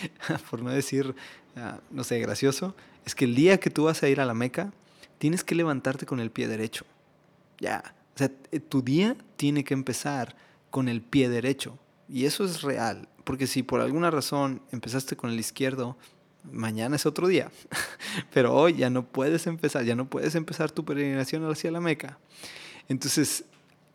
por 0.50 0.62
no 0.62 0.70
decir, 0.70 1.14
ah, 1.56 1.80
no 1.90 2.04
sé, 2.04 2.20
gracioso, 2.20 2.76
es 3.04 3.14
que 3.14 3.24
el 3.24 3.34
día 3.34 3.58
que 3.58 3.70
tú 3.70 3.84
vas 3.84 4.02
a 4.02 4.08
ir 4.08 4.20
a 4.20 4.26
la 4.26 4.34
Meca, 4.34 4.72
tienes 5.18 5.42
que 5.42 5.54
levantarte 5.54 6.06
con 6.06 6.20
el 6.20 6.30
pie 6.30 6.46
derecho. 6.46 6.84
Ya, 7.58 7.95
o 8.16 8.18
sea, 8.18 8.30
eh, 8.50 8.60
tu 8.60 8.80
día 8.80 9.14
tiene 9.36 9.62
que 9.62 9.74
empezar 9.74 10.34
con 10.70 10.88
el 10.88 11.02
pie 11.02 11.28
derecho. 11.28 11.78
Y 12.08 12.24
eso 12.24 12.44
es 12.44 12.62
real, 12.62 13.08
porque 13.24 13.46
si 13.46 13.62
por 13.62 13.80
alguna 13.80 14.10
razón 14.10 14.62
empezaste 14.72 15.16
con 15.16 15.30
el 15.30 15.38
izquierdo, 15.38 15.98
mañana 16.50 16.96
es 16.96 17.04
otro 17.04 17.28
día. 17.28 17.50
Pero 18.32 18.54
hoy 18.54 18.74
ya 18.74 18.88
no 18.88 19.04
puedes 19.06 19.46
empezar, 19.46 19.84
ya 19.84 19.94
no 19.94 20.08
puedes 20.08 20.34
empezar 20.34 20.70
tu 20.70 20.84
peregrinación 20.84 21.44
hacia 21.50 21.70
la 21.70 21.80
Meca. 21.80 22.18
Entonces, 22.88 23.44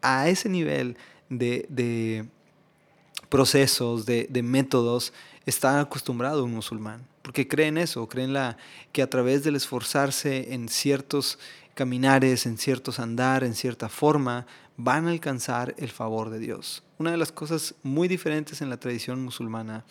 a 0.03 0.29
ese 0.29 0.49
nivel 0.49 0.97
de, 1.29 2.27
procesos, 3.29 4.05
de, 4.05 4.27
de, 4.29 4.43
métodos, 4.43 5.13
está 5.47 5.79
acostumbrado 5.79 6.43
un 6.43 6.51
musulmán, 6.51 7.07
porque 7.23 7.47
creen 7.47 7.77
eso, 7.77 8.07
creen 8.07 8.33
la, 8.33 8.57
que 8.91 9.01
a 9.01 9.09
través 9.09 9.43
del 9.43 9.55
esforzarse 9.55 10.53
en 10.53 10.69
ciertos 10.69 11.39
caminares, 11.81 12.45
en 12.45 12.59
ciertos 12.59 12.99
andar, 12.99 13.43
en 13.43 13.55
cierta 13.55 13.89
forma, 13.89 14.45
van 14.77 15.07
a 15.07 15.09
alcanzar 15.09 15.73
el 15.79 15.89
favor 15.89 16.29
de 16.29 16.37
Dios. 16.37 16.83
Una 16.99 17.09
de 17.09 17.17
las 17.17 17.31
cosas 17.31 17.73
muy 17.81 18.07
diferentes 18.07 18.61
en 18.61 18.69
la 18.69 18.77
tradición 18.77 19.23
musulmana 19.23 19.83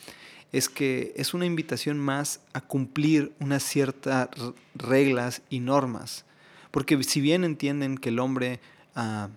es 0.53 0.69
que 0.69 1.13
es 1.17 1.35
una 1.35 1.47
invitación 1.47 1.99
más 1.99 2.43
a 2.53 2.61
cumplir 2.61 3.33
unas 3.41 3.65
ciertas 3.65 4.29
reglas 4.77 5.43
y 5.51 5.59
normas. 5.59 6.27
Porque 6.71 7.03
si 7.03 7.21
bien 7.21 7.43
entienden 7.43 7.99
que 7.99 8.11
el 8.11 8.21
hombre 8.21 8.61
ah, 8.95 9.31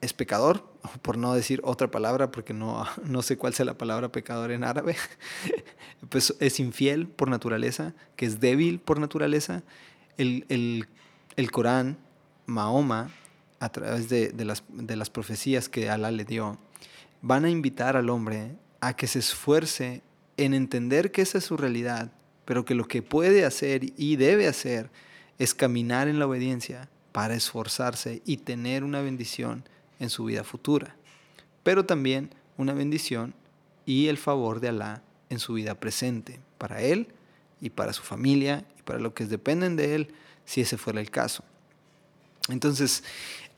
es 0.00 0.12
pecador, 0.12 0.64
por 1.02 1.16
no 1.16 1.32
decir 1.32 1.60
otra 1.62 1.92
palabra, 1.92 2.32
porque 2.32 2.54
no, 2.54 2.88
no 3.04 3.22
sé 3.22 3.36
cuál 3.36 3.54
sea 3.54 3.66
la 3.66 3.78
palabra 3.78 4.10
pecador 4.10 4.50
en 4.50 4.64
árabe, 4.64 4.96
pues 6.08 6.34
es 6.40 6.58
infiel 6.58 7.06
por 7.06 7.28
naturaleza, 7.28 7.94
que 8.16 8.26
es 8.26 8.40
débil 8.40 8.80
por 8.80 8.98
naturaleza, 8.98 9.62
el, 10.16 10.44
el 10.48 10.88
el 11.36 11.50
Corán, 11.50 11.98
Mahoma, 12.46 13.10
a 13.60 13.68
través 13.70 14.08
de, 14.08 14.32
las, 14.44 14.62
de 14.68 14.96
las 14.96 15.10
profecías 15.10 15.68
que 15.68 15.88
Alá 15.88 16.10
le 16.10 16.24
dio, 16.24 16.58
van 17.22 17.44
a 17.44 17.50
invitar 17.50 17.96
al 17.96 18.10
hombre 18.10 18.56
a 18.80 18.94
que 18.94 19.06
se 19.06 19.20
esfuerce 19.20 20.02
en 20.36 20.52
entender 20.52 21.10
que 21.10 21.22
esa 21.22 21.38
es 21.38 21.44
su 21.44 21.56
realidad, 21.56 22.12
pero 22.44 22.64
que 22.64 22.74
lo 22.74 22.86
que 22.86 23.02
puede 23.02 23.44
hacer 23.44 23.82
y 23.96 24.16
debe 24.16 24.46
hacer 24.46 24.90
es 25.38 25.54
caminar 25.54 26.08
en 26.08 26.18
la 26.18 26.26
obediencia 26.26 26.88
para 27.12 27.34
esforzarse 27.34 28.22
y 28.26 28.38
tener 28.38 28.84
una 28.84 29.00
bendición 29.00 29.64
en 30.00 30.10
su 30.10 30.24
vida 30.24 30.44
futura, 30.44 30.96
pero 31.62 31.86
también 31.86 32.30
una 32.56 32.74
bendición 32.74 33.34
y 33.86 34.08
el 34.08 34.18
favor 34.18 34.60
de 34.60 34.68
Alá 34.68 35.02
en 35.30 35.38
su 35.38 35.54
vida 35.54 35.74
presente, 35.74 36.40
para 36.58 36.82
él 36.82 37.08
y 37.60 37.70
para 37.70 37.92
su 37.92 38.02
familia 38.02 38.64
y 38.78 38.82
para 38.82 38.98
los 38.98 39.12
que 39.14 39.26
dependen 39.26 39.76
de 39.76 39.94
él 39.94 40.14
si 40.44 40.60
ese 40.60 40.76
fuera 40.76 41.00
el 41.00 41.10
caso. 41.10 41.44
Entonces, 42.48 43.02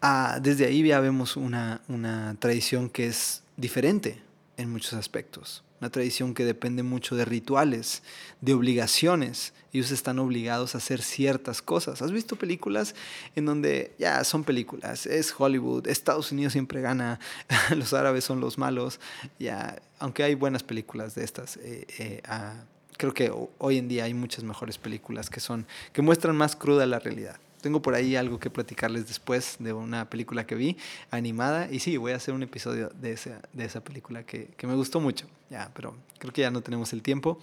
ah, 0.00 0.38
desde 0.40 0.66
ahí 0.66 0.86
ya 0.86 1.00
vemos 1.00 1.36
una, 1.36 1.80
una 1.88 2.36
tradición 2.38 2.88
que 2.88 3.06
es 3.08 3.42
diferente 3.56 4.22
en 4.56 4.70
muchos 4.70 4.94
aspectos. 4.94 5.62
Una 5.80 5.90
tradición 5.90 6.32
que 6.32 6.44
depende 6.44 6.82
mucho 6.82 7.16
de 7.16 7.26
rituales, 7.26 8.02
de 8.40 8.54
obligaciones. 8.54 9.52
Ellos 9.74 9.90
están 9.90 10.18
obligados 10.18 10.74
a 10.74 10.78
hacer 10.78 11.02
ciertas 11.02 11.60
cosas. 11.60 12.00
¿Has 12.00 12.12
visto 12.12 12.36
películas 12.36 12.94
en 13.34 13.44
donde 13.44 13.92
ya 13.98 14.24
son 14.24 14.42
películas? 14.42 15.04
Es 15.04 15.34
Hollywood, 15.36 15.86
Estados 15.86 16.32
Unidos 16.32 16.54
siempre 16.54 16.80
gana, 16.80 17.20
los 17.76 17.92
árabes 17.92 18.24
son 18.24 18.40
los 18.40 18.56
malos. 18.56 19.00
Ya, 19.38 19.78
aunque 19.98 20.22
hay 20.22 20.34
buenas 20.34 20.62
películas 20.62 21.14
de 21.14 21.24
estas, 21.24 21.58
eh, 21.58 21.86
eh, 21.98 22.22
ah, 22.26 22.54
creo 22.96 23.14
que 23.14 23.32
hoy 23.58 23.78
en 23.78 23.88
día 23.88 24.04
hay 24.04 24.14
muchas 24.14 24.44
mejores 24.44 24.78
películas 24.78 25.30
que 25.30 25.40
son 25.40 25.66
que 25.92 26.02
muestran 26.02 26.36
más 26.36 26.56
cruda 26.56 26.86
la 26.86 26.98
realidad. 26.98 27.36
Tengo 27.60 27.82
por 27.82 27.94
ahí 27.94 28.16
algo 28.16 28.38
que 28.38 28.50
platicarles 28.50 29.08
después 29.08 29.56
de 29.58 29.72
una 29.72 30.08
película 30.08 30.46
que 30.46 30.54
vi 30.54 30.76
animada 31.10 31.68
y 31.70 31.80
sí, 31.80 31.96
voy 31.96 32.12
a 32.12 32.16
hacer 32.16 32.34
un 32.34 32.42
episodio 32.42 32.90
de 33.00 33.12
esa, 33.12 33.40
de 33.52 33.64
esa 33.64 33.82
película 33.82 34.24
que, 34.24 34.48
que 34.56 34.66
me 34.66 34.74
gustó 34.74 35.00
mucho. 35.00 35.26
Ya, 35.50 35.70
pero 35.74 35.96
creo 36.18 36.32
que 36.32 36.42
ya 36.42 36.50
no 36.50 36.60
tenemos 36.60 36.92
el 36.92 37.02
tiempo. 37.02 37.40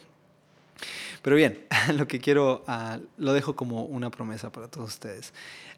Pero 1.21 1.35
bien, 1.35 1.65
lo 1.95 2.07
que 2.07 2.19
quiero, 2.19 2.63
uh, 2.67 3.01
lo 3.17 3.33
dejo 3.33 3.55
como 3.55 3.85
una 3.85 4.09
promesa 4.11 4.51
para 4.51 4.67
todos 4.67 4.91
ustedes. 4.91 5.33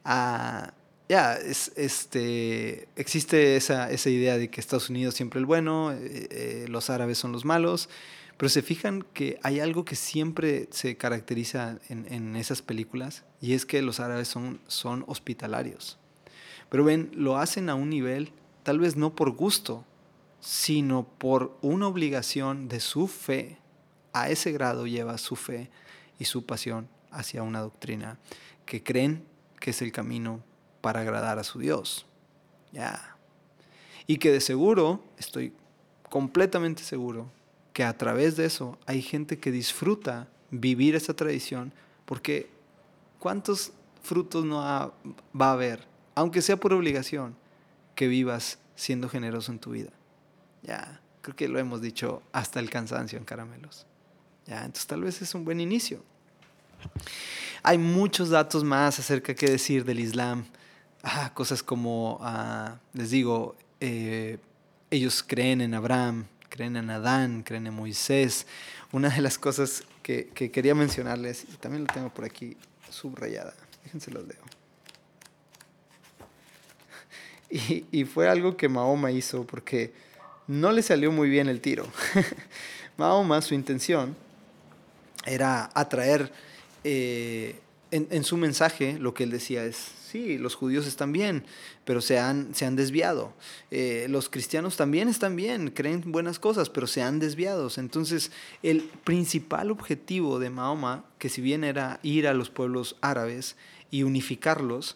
Uh, 0.06 0.70
ya, 1.08 1.36
es, 1.36 1.72
este, 1.76 2.88
existe 2.96 3.56
esa, 3.56 3.92
esa, 3.92 4.10
idea 4.10 4.38
de 4.38 4.50
que 4.50 4.60
Estados 4.60 4.90
Unidos 4.90 5.14
siempre 5.14 5.40
el 5.40 5.46
bueno, 5.46 5.92
eh, 5.92 6.28
eh, 6.32 6.66
los 6.68 6.90
árabes 6.90 7.20
son 7.20 7.32
los 7.32 7.46
malos. 7.46 7.90
Pero 8.38 8.50
se 8.50 8.62
fijan 8.62 9.06
que 9.14 9.40
hay 9.44 9.60
algo 9.60 9.86
que 9.86 9.96
siempre 9.96 10.68
se 10.72 10.98
caracteriza 10.98 11.80
en, 11.88 12.36
esas 12.36 12.62
películas 12.62 13.24
y 13.40 13.54
es 13.54 13.66
que 13.66 13.82
los 13.82 14.00
árabes 14.00 14.28
son, 14.28 14.60
son 14.68 15.06
hospitalarios. 15.08 15.98
Pero 16.70 16.84
ven, 16.84 17.12
lo 17.14 17.38
hacen 17.38 17.70
a 17.70 17.76
un 17.76 17.90
nivel 17.90 18.34
tal 18.64 18.80
vez 18.80 18.96
no 18.98 19.16
por 19.16 19.32
gusto, 19.32 19.86
sino 20.42 21.08
por 21.18 21.58
una 21.62 21.88
obligación 21.88 22.68
de 22.68 22.80
su 22.80 23.08
fe. 23.08 23.60
A 24.12 24.30
ese 24.30 24.52
grado 24.52 24.88
lleva 24.88 25.18
su 25.18 25.36
fe 25.36 25.70
y 26.20 26.26
su 26.26 26.46
pasión 26.46 26.90
hacia 27.12 27.44
una 27.44 27.62
doctrina 27.62 28.18
que 28.66 28.84
creen 28.84 29.26
que 29.60 29.70
es 29.70 29.82
el 29.82 29.92
camino 29.92 30.42
para 30.82 31.02
agradar 31.02 31.40
a 31.40 31.44
su 31.44 31.60
Dios. 31.60 32.06
Ya. 32.72 33.18
Y 34.08 34.18
que 34.18 34.32
de 34.32 34.42
seguro, 34.42 35.04
estoy 35.18 35.54
completamente 36.10 36.84
seguro, 36.84 37.30
que 37.76 37.84
a 37.84 37.98
través 37.98 38.38
de 38.38 38.46
eso 38.46 38.80
hay 38.86 39.02
gente 39.02 39.38
que 39.38 39.52
disfruta 39.52 40.30
vivir 40.50 40.96
esa 40.96 41.14
tradición, 41.14 41.74
porque 42.06 42.50
¿cuántos 43.20 43.74
frutos 44.02 44.46
no 44.46 44.60
va 44.62 45.50
a 45.50 45.52
haber, 45.52 45.86
aunque 46.16 46.42
sea 46.42 46.56
por 46.56 46.72
obligación, 46.72 47.36
que 47.94 48.08
vivas 48.08 48.60
siendo 48.78 49.10
generoso 49.10 49.52
en 49.52 49.60
tu 49.60 49.72
vida? 49.72 49.90
Ya, 50.64 51.02
creo 51.22 51.36
que 51.36 51.50
lo 51.50 51.60
hemos 51.60 51.82
dicho 51.82 52.24
hasta 52.32 52.62
el 52.62 52.70
cansancio 52.70 53.20
en 53.20 53.26
caramelos. 53.26 53.86
Ya, 54.48 54.60
entonces 54.60 54.88
tal 54.88 55.02
vez 55.02 55.22
es 55.22 55.36
un 55.36 55.44
buen 55.44 55.60
inicio. 55.60 56.02
Hay 57.62 57.78
muchos 57.78 58.30
datos 58.30 58.64
más 58.64 59.00
acerca 59.00 59.36
qué 59.36 59.48
decir 59.48 59.84
del 59.84 60.00
Islam. 60.00 60.46
Ah, 61.04 61.34
cosas 61.34 61.62
como, 61.62 62.20
ah, 62.22 62.80
les 62.94 63.10
digo, 63.10 63.58
eh, 63.82 64.38
ellos 64.90 65.22
creen 65.28 65.60
en 65.60 65.74
Abraham, 65.74 66.28
creen 66.56 66.78
en 66.78 66.90
Adán, 66.90 67.44
creen 67.44 67.68
en 67.68 67.74
Moisés. 67.74 68.48
Una 68.94 69.10
de 69.10 69.22
las 69.22 69.38
cosas 69.38 69.84
que, 70.02 70.30
quería 70.30 70.74
mencionarles, 70.74 71.44
y 71.44 71.58
también 71.58 71.84
lo 71.84 71.94
tengo 71.94 72.10
por 72.10 72.24
aquí 72.24 72.56
subrayada, 72.90 73.54
déjense 73.84 74.12
los 74.12 74.26
leo. 74.26 74.38
Y, 77.48 77.86
y, 77.92 78.06
fue 78.06 78.28
algo 78.28 78.58
que 78.58 78.68
Mahoma 78.68 79.12
hizo 79.12 79.46
porque 79.46 79.94
no 80.48 80.72
le 80.72 80.82
salió 80.82 81.12
muy 81.12 81.30
bien 81.30 81.48
el 81.48 81.62
tiro. 81.62 81.88
Mahoma, 82.98 83.40
su 83.42 83.54
intención 83.54 84.16
era 85.26 85.70
atraer 85.76 86.32
eh, 86.84 87.60
en, 87.92 88.24
su 88.24 88.36
mensaje, 88.36 88.98
lo 89.00 89.14
que 89.14 89.24
él 89.24 89.30
decía 89.30 89.64
es, 89.64 90.05
sí, 90.16 90.38
los 90.38 90.56
judíos 90.56 90.88
están 90.88 91.12
bien, 91.12 91.44
pero 91.84 92.00
se 92.00 92.20
han, 92.20 92.56
se 92.56 92.66
han 92.66 92.78
desviado. 92.78 93.34
Eh, 93.70 94.08
los 94.10 94.30
cristianos 94.30 94.78
también 94.78 95.10
están 95.10 95.36
bien, 95.36 95.72
creen 95.72 96.04
buenas 96.06 96.40
cosas, 96.40 96.70
pero 96.70 96.88
se 96.88 97.02
han 97.02 97.20
desviado. 97.20 97.70
Entonces, 97.76 98.32
el 98.64 98.84
principal 99.04 99.72
objetivo 99.72 100.40
de 100.40 100.50
Mahoma, 100.50 101.04
que 101.20 101.28
si 101.28 101.42
bien 101.42 101.64
era 101.64 102.00
ir 102.02 102.28
a 102.28 102.34
los 102.34 102.50
pueblos 102.50 102.96
árabes 103.02 103.58
y 103.92 104.04
unificarlos, 104.04 104.96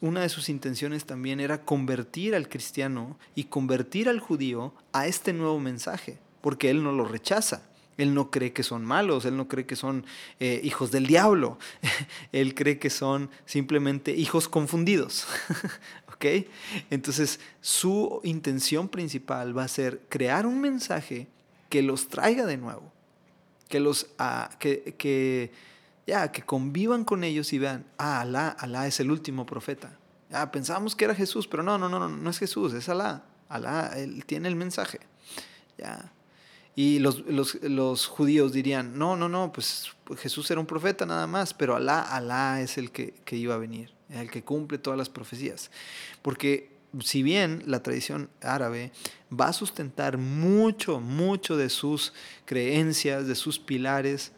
una 0.00 0.22
de 0.22 0.28
sus 0.28 0.48
intenciones 0.48 1.04
también 1.04 1.38
era 1.38 1.64
convertir 1.64 2.34
al 2.34 2.48
cristiano 2.48 3.18
y 3.34 3.44
convertir 3.44 4.08
al 4.08 4.18
judío 4.18 4.74
a 4.92 5.06
este 5.06 5.32
nuevo 5.32 5.60
mensaje, 5.60 6.18
porque 6.40 6.70
él 6.70 6.82
no 6.82 6.92
lo 6.92 7.04
rechaza. 7.04 7.62
Él 7.98 8.14
no 8.14 8.30
cree 8.30 8.52
que 8.52 8.62
son 8.62 8.84
malos, 8.84 9.24
él 9.24 9.36
no 9.36 9.48
cree 9.48 9.66
que 9.66 9.76
son 9.76 10.04
eh, 10.40 10.60
hijos 10.64 10.90
del 10.90 11.06
diablo, 11.06 11.58
él 12.32 12.54
cree 12.54 12.78
que 12.78 12.90
son 12.90 13.30
simplemente 13.44 14.12
hijos 14.12 14.48
confundidos. 14.48 15.26
¿Ok? 16.14 16.46
Entonces, 16.90 17.40
su 17.60 18.20
intención 18.24 18.88
principal 18.88 19.56
va 19.56 19.64
a 19.64 19.68
ser 19.68 20.00
crear 20.08 20.46
un 20.46 20.60
mensaje 20.60 21.28
que 21.68 21.82
los 21.82 22.08
traiga 22.08 22.46
de 22.46 22.56
nuevo, 22.56 22.92
que 23.68 23.80
los 23.80 24.08
ah, 24.18 24.50
que, 24.58 24.94
que, 24.98 25.52
ya, 26.06 26.30
que 26.32 26.42
convivan 26.42 27.04
con 27.04 27.24
ellos 27.24 27.52
y 27.52 27.58
vean, 27.58 27.84
ah, 27.98 28.20
Alá, 28.20 28.48
Alá 28.48 28.86
es 28.86 29.00
el 29.00 29.10
último 29.10 29.46
profeta. 29.46 29.98
Ya, 30.30 30.50
pensábamos 30.50 30.96
que 30.96 31.04
era 31.04 31.14
Jesús, 31.14 31.46
pero 31.46 31.62
no, 31.62 31.76
no, 31.76 31.88
no, 31.88 31.98
no, 31.98 32.08
no 32.08 32.30
es 32.30 32.38
Jesús, 32.38 32.72
es 32.72 32.88
Alá. 32.88 33.24
Alá, 33.48 33.92
él 33.96 34.24
tiene 34.24 34.48
el 34.48 34.56
mensaje. 34.56 35.00
Ya. 35.76 36.10
Y 36.74 37.00
los, 37.00 37.20
los, 37.26 37.56
los, 37.62 38.06
judíos 38.06 38.52
dirían, 38.52 38.98
no, 38.98 39.14
no, 39.16 39.28
no, 39.28 39.52
pues 39.52 39.90
Jesús 40.16 40.50
era 40.50 40.58
un 40.58 40.66
profeta 40.66 41.04
nada 41.04 41.26
más, 41.26 41.52
pero 41.52 41.76
Alá, 41.76 42.00
Alá 42.00 42.62
es 42.62 42.78
el 42.78 42.90
que, 42.90 43.12
que 43.24 43.36
iba 43.36 43.54
a 43.54 43.58
venir, 43.58 43.92
el 44.08 44.30
que 44.30 44.42
cumple 44.42 44.78
todas 44.78 44.98
las 44.98 45.10
profecías. 45.10 45.70
Porque 46.22 46.72
si 47.00 47.22
bien 47.22 47.62
la 47.66 47.82
tradición 47.82 48.30
árabe 48.40 48.92
va 49.30 49.48
a 49.48 49.52
sustentar 49.52 50.18
mucho, 50.18 51.00
mucho 51.00 51.56
de 51.56 51.68
sus 51.68 52.12
creencias, 52.44 53.26
de 53.26 53.34
sus 53.34 53.58
pilares 53.58 54.32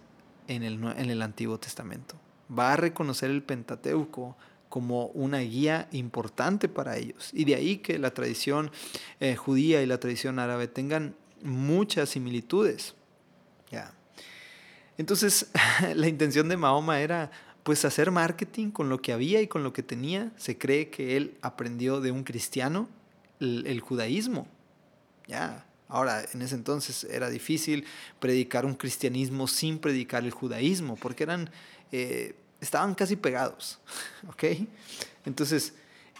en 0.49 0.63
el, 0.63 0.83
en 0.97 1.11
el 1.11 1.23
Antiguo 1.23 1.59
Testamento, 1.59 2.17
va 2.57 2.73
a 2.73 2.77
reconocer 2.77 3.31
el 3.31 3.43
Pentateuco 3.43 4.37
como 4.69 5.07
una 5.09 5.39
guía 5.39 5.89
importante 5.93 6.69
para 6.69 6.97
ellos. 6.97 7.31
Y 7.33 7.45
de 7.45 7.55
ahí 7.55 7.79
que 7.79 7.99
la 7.99 8.13
tradición 8.13 8.73
eh, 9.21 9.37
judía 9.37 9.83
y 9.83 9.87
la 9.87 10.01
tradición 10.01 10.39
árabe 10.39 10.67
tengan 10.67 11.15
muchas 11.45 12.11
similitudes. 12.11 12.95
Entonces, 14.97 15.49
la 15.95 16.09
intención 16.09 16.49
de 16.49 16.57
Mahoma 16.57 17.01
era 17.01 17.31
pues 17.63 17.85
hacer 17.85 18.11
marketing 18.11 18.71
con 18.71 18.89
lo 18.89 19.01
que 19.01 19.13
había 19.13 19.41
y 19.41 19.49
con 19.49 19.63
lo 19.63 19.73
que 19.73 19.83
tenía. 19.83 20.33
Se 20.37 20.59
cree 20.59 20.91
que 20.91 21.17
él 21.17 21.39
aprendió 21.41 22.01
de 22.01 22.11
un 22.11 22.23
cristiano 22.23 22.89
el, 23.41 23.81
judaísmo. 23.81 24.47
Ya. 25.27 25.67
Ahora, 25.89 26.25
en 26.33 26.43
ese 26.43 26.55
entonces 26.55 27.05
era 27.05 27.31
difícil 27.31 27.85
predicar 28.21 28.67
un 28.67 28.75
cristianismo 28.75 29.47
sin 29.47 29.79
predicar 29.79 30.25
el 30.25 30.31
judaísmo, 30.31 30.97
porque 30.97 31.25
eran, 31.25 31.51
eh, 31.93 32.35
estaban 32.61 32.95
casi 32.95 33.17
pegados. 33.17 33.81
Entonces, 35.25 35.75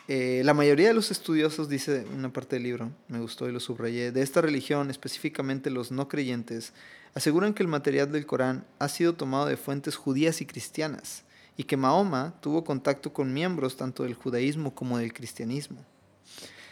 eh, 0.07 0.43
la 0.45 0.53
mayoría 0.53 0.89
de 0.89 0.95
los 0.95 1.11
estudiosos, 1.11 1.69
dice 1.71 2.05
una 2.15 2.31
parte 2.31 2.57
del 2.57 2.65
libro, 2.65 2.91
me 3.09 3.21
gustó 3.21 3.49
y 3.49 3.53
lo 3.53 3.61
subrayé, 3.61 4.13
de 4.13 4.21
esta 4.21 4.43
religión, 4.43 4.91
específicamente 4.91 5.71
los 5.71 5.91
no 5.91 6.09
creyentes, 6.09 6.75
aseguran 7.15 7.55
que 7.55 7.63
el 7.63 7.69
material 7.69 8.13
del 8.13 8.27
Corán 8.27 8.67
ha 8.79 8.89
sido 8.89 9.15
tomado 9.15 9.47
de 9.47 9.57
fuentes 9.57 9.97
judías 9.97 10.43
y 10.43 10.47
cristianas, 10.47 11.25
y 11.57 11.65
que 11.65 11.79
Mahoma 11.79 12.35
tuvo 12.43 12.65
contacto 12.65 13.15
con 13.15 13.33
miembros 13.33 13.77
tanto 13.79 14.03
del 14.03 14.13
judaísmo 14.13 14.75
como 14.75 14.99
del 14.99 15.15
cristianismo. 15.15 15.79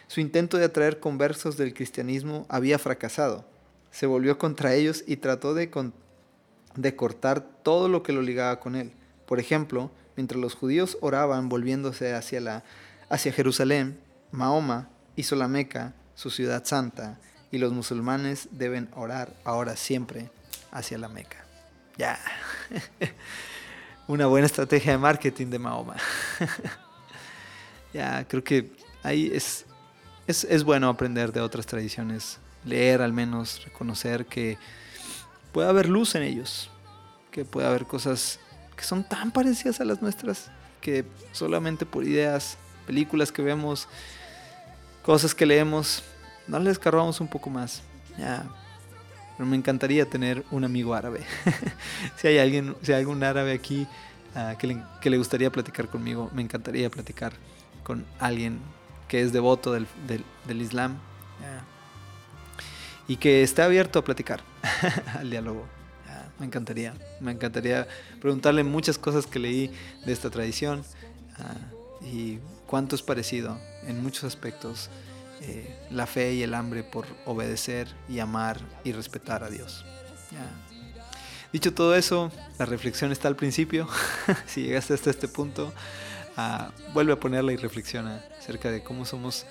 Su 0.09 0.21
intento 0.21 0.59
de 0.59 0.67
atraer 0.67 1.01
conversos 1.01 1.57
del 1.57 1.73
cristianismo 1.73 2.45
había 2.51 2.79
fracasado. 2.79 3.47
Se 3.91 4.05
volvió 4.05 4.37
contra 4.37 4.75
ellos 4.75 5.05
y 5.07 5.17
trató 5.17 5.55
de, 5.55 5.71
de 6.77 6.97
cortar 6.97 7.41
todo 7.63 7.89
lo 7.89 8.03
que 8.03 8.13
lo 8.13 8.21
ligaba 8.21 8.61
con 8.61 8.77
él. 8.77 8.93
Por 9.25 9.41
ejemplo, 9.41 9.91
mientras 10.17 10.39
los 10.39 10.55
judíos 10.55 10.99
oraban 11.01 11.49
volviéndose 11.49 12.13
hacia 12.13 12.43
la 12.43 12.65
hacia 13.13 13.31
Jerusalén, 13.31 14.01
Mahoma 14.31 14.89
hizo 15.17 15.37
la 15.37 15.47
Meca 15.47 15.93
su 16.15 16.31
ciudad 16.31 16.65
santa 16.65 17.19
y 17.51 17.59
los 17.59 17.71
musulmanes 17.71 18.49
deben 18.53 18.89
orar 18.95 19.35
ahora 19.45 19.77
siempre 19.77 20.31
hacia 20.71 20.97
la 20.97 21.11
Meca. 21.11 21.45
Ya. 21.99 22.19
Una 24.09 24.27
buena 24.27 24.47
estrategia 24.47 24.93
de 24.93 24.99
marketing 24.99 25.49
de 25.49 25.59
Mahoma. 25.59 25.97
ya, 27.93 28.27
creo 28.27 28.43
que 28.43 28.73
ahí 29.03 29.31
es, 29.33 29.67
es, 30.27 30.45
es 30.45 30.65
bueno 30.65 30.89
aprender 30.89 31.33
de 31.33 31.43
otras 31.43 31.67
tradiciones, 31.67 32.39
leer 32.65 33.03
al 33.03 33.13
menos, 33.13 33.63
reconocer 33.63 34.25
que 34.25 34.57
puede 35.53 35.69
haber 35.69 35.87
luz 35.87 36.15
en 36.15 36.23
ellos, 36.23 36.71
que 37.31 37.45
puede 37.45 37.67
haber 37.67 37.87
cosas 37.87 38.41
que 38.75 38.85
son 38.85 39.07
tan 39.07 39.33
parecidas 39.33 39.83
a 39.83 39.85
las 39.85 40.01
nuestras 40.01 40.51
que 40.81 41.05
solamente 41.33 41.85
por 41.85 42.05
ideas 42.05 42.57
películas 42.93 43.33
que 43.33 43.41
vemos, 43.41 43.89
cosas 45.03 45.35
que 45.35 45.47
leemos, 45.47 46.03
no 46.47 46.59
les 46.59 46.73
escarbamos 46.73 47.23
un 47.23 47.27
poco 47.27 47.49
más. 47.49 47.81
Ya. 48.19 48.45
Pero 49.35 49.49
me 49.49 49.57
encantaría 49.57 50.05
tener 50.05 50.45
un 50.51 50.63
amigo 50.63 50.93
árabe. 50.93 51.23
si 52.17 52.29
hay 52.29 52.37
alguien, 52.37 52.77
si 52.83 52.93
hay 52.93 53.01
algún 53.01 53.25
árabe 53.25 53.55
aquí 53.55 53.87
ah, 54.35 54.57
que, 54.59 55.09
le, 55.09 55.17
gustaría 55.17 55.51
platicar 55.51 55.89
conmigo, 55.89 56.31
me 56.35 56.43
encantaría 56.43 56.91
platicar 56.91 57.33
con 57.83 58.05
alguien 58.21 58.59
que 59.09 59.23
es 59.23 59.33
devoto 59.33 59.73
del, 59.73 59.87
Islam 60.61 60.99
y 63.09 63.17
que 63.17 63.43
esté 63.43 63.63
abierto 63.63 64.01
a 64.01 64.05
platicar, 64.05 64.43
al 65.19 65.31
diálogo. 65.31 65.65
me 66.39 66.45
encantaría, 66.45 66.93
me 67.21 67.33
encantaría 67.33 67.89
preguntarle 68.21 68.63
muchas 68.65 68.99
cosas 68.99 69.27
que 69.27 69.39
leí 69.39 69.71
de 70.05 70.13
esta 70.13 70.29
tradición 70.29 70.85
uh, 71.39 72.07
y 72.07 72.39
cuánto 72.73 72.97
es 72.97 73.03
parecido 73.03 73.59
en 73.87 74.03
muchos 74.03 74.25
aspectos 74.25 74.89
eh, 75.43 75.77
la 75.91 76.07
fe 76.07 76.33
y 76.33 76.43
el 76.43 76.55
hambre 76.55 76.83
por 76.83 77.05
obedecer 77.27 77.87
y 78.09 78.19
amar 78.19 78.59
y 78.83 78.93
respetar 78.93 79.45
a 79.45 79.51
Dios. 79.51 79.85
Dicho 81.53 81.75
todo 81.75 81.95
eso, 81.95 82.33
la 82.59 82.65
reflexión 82.65 83.13
está 83.13 83.29
al 83.29 83.37
principio. 83.37 83.87
si 84.47 84.63
llegaste 84.63 84.95
hasta 84.95 85.11
este 85.11 85.29
punto, 85.29 85.71
ah, 86.39 86.71
vuelve 86.95 87.13
a 87.13 87.21
ponerla 87.21 87.53
y 87.53 87.57
reflexiona 87.57 88.25
acerca 88.39 88.71
de 88.71 88.83
cómo 88.83 89.05
somos 89.05 89.45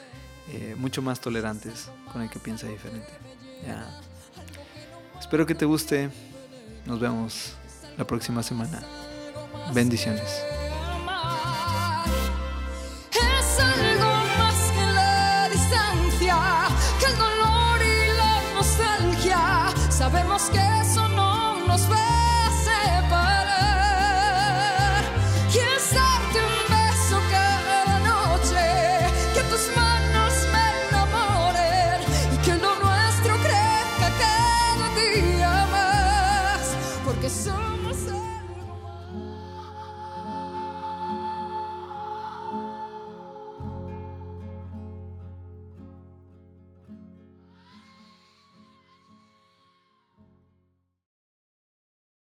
eh, 0.51 0.73
mucho 0.79 1.03
más 1.03 1.21
tolerantes 1.21 1.91
con 2.11 2.23
el 2.23 2.29
que 2.31 2.39
piensa 2.39 2.65
diferente. 2.65 3.11
Espero 5.19 5.45
que 5.45 5.53
te 5.53 5.65
guste. 5.65 6.09
Nos 6.87 6.99
vemos 6.99 7.53
la 7.99 8.07
próxima 8.07 8.41
semana. 8.41 8.81
Bendiciones. 9.75 10.41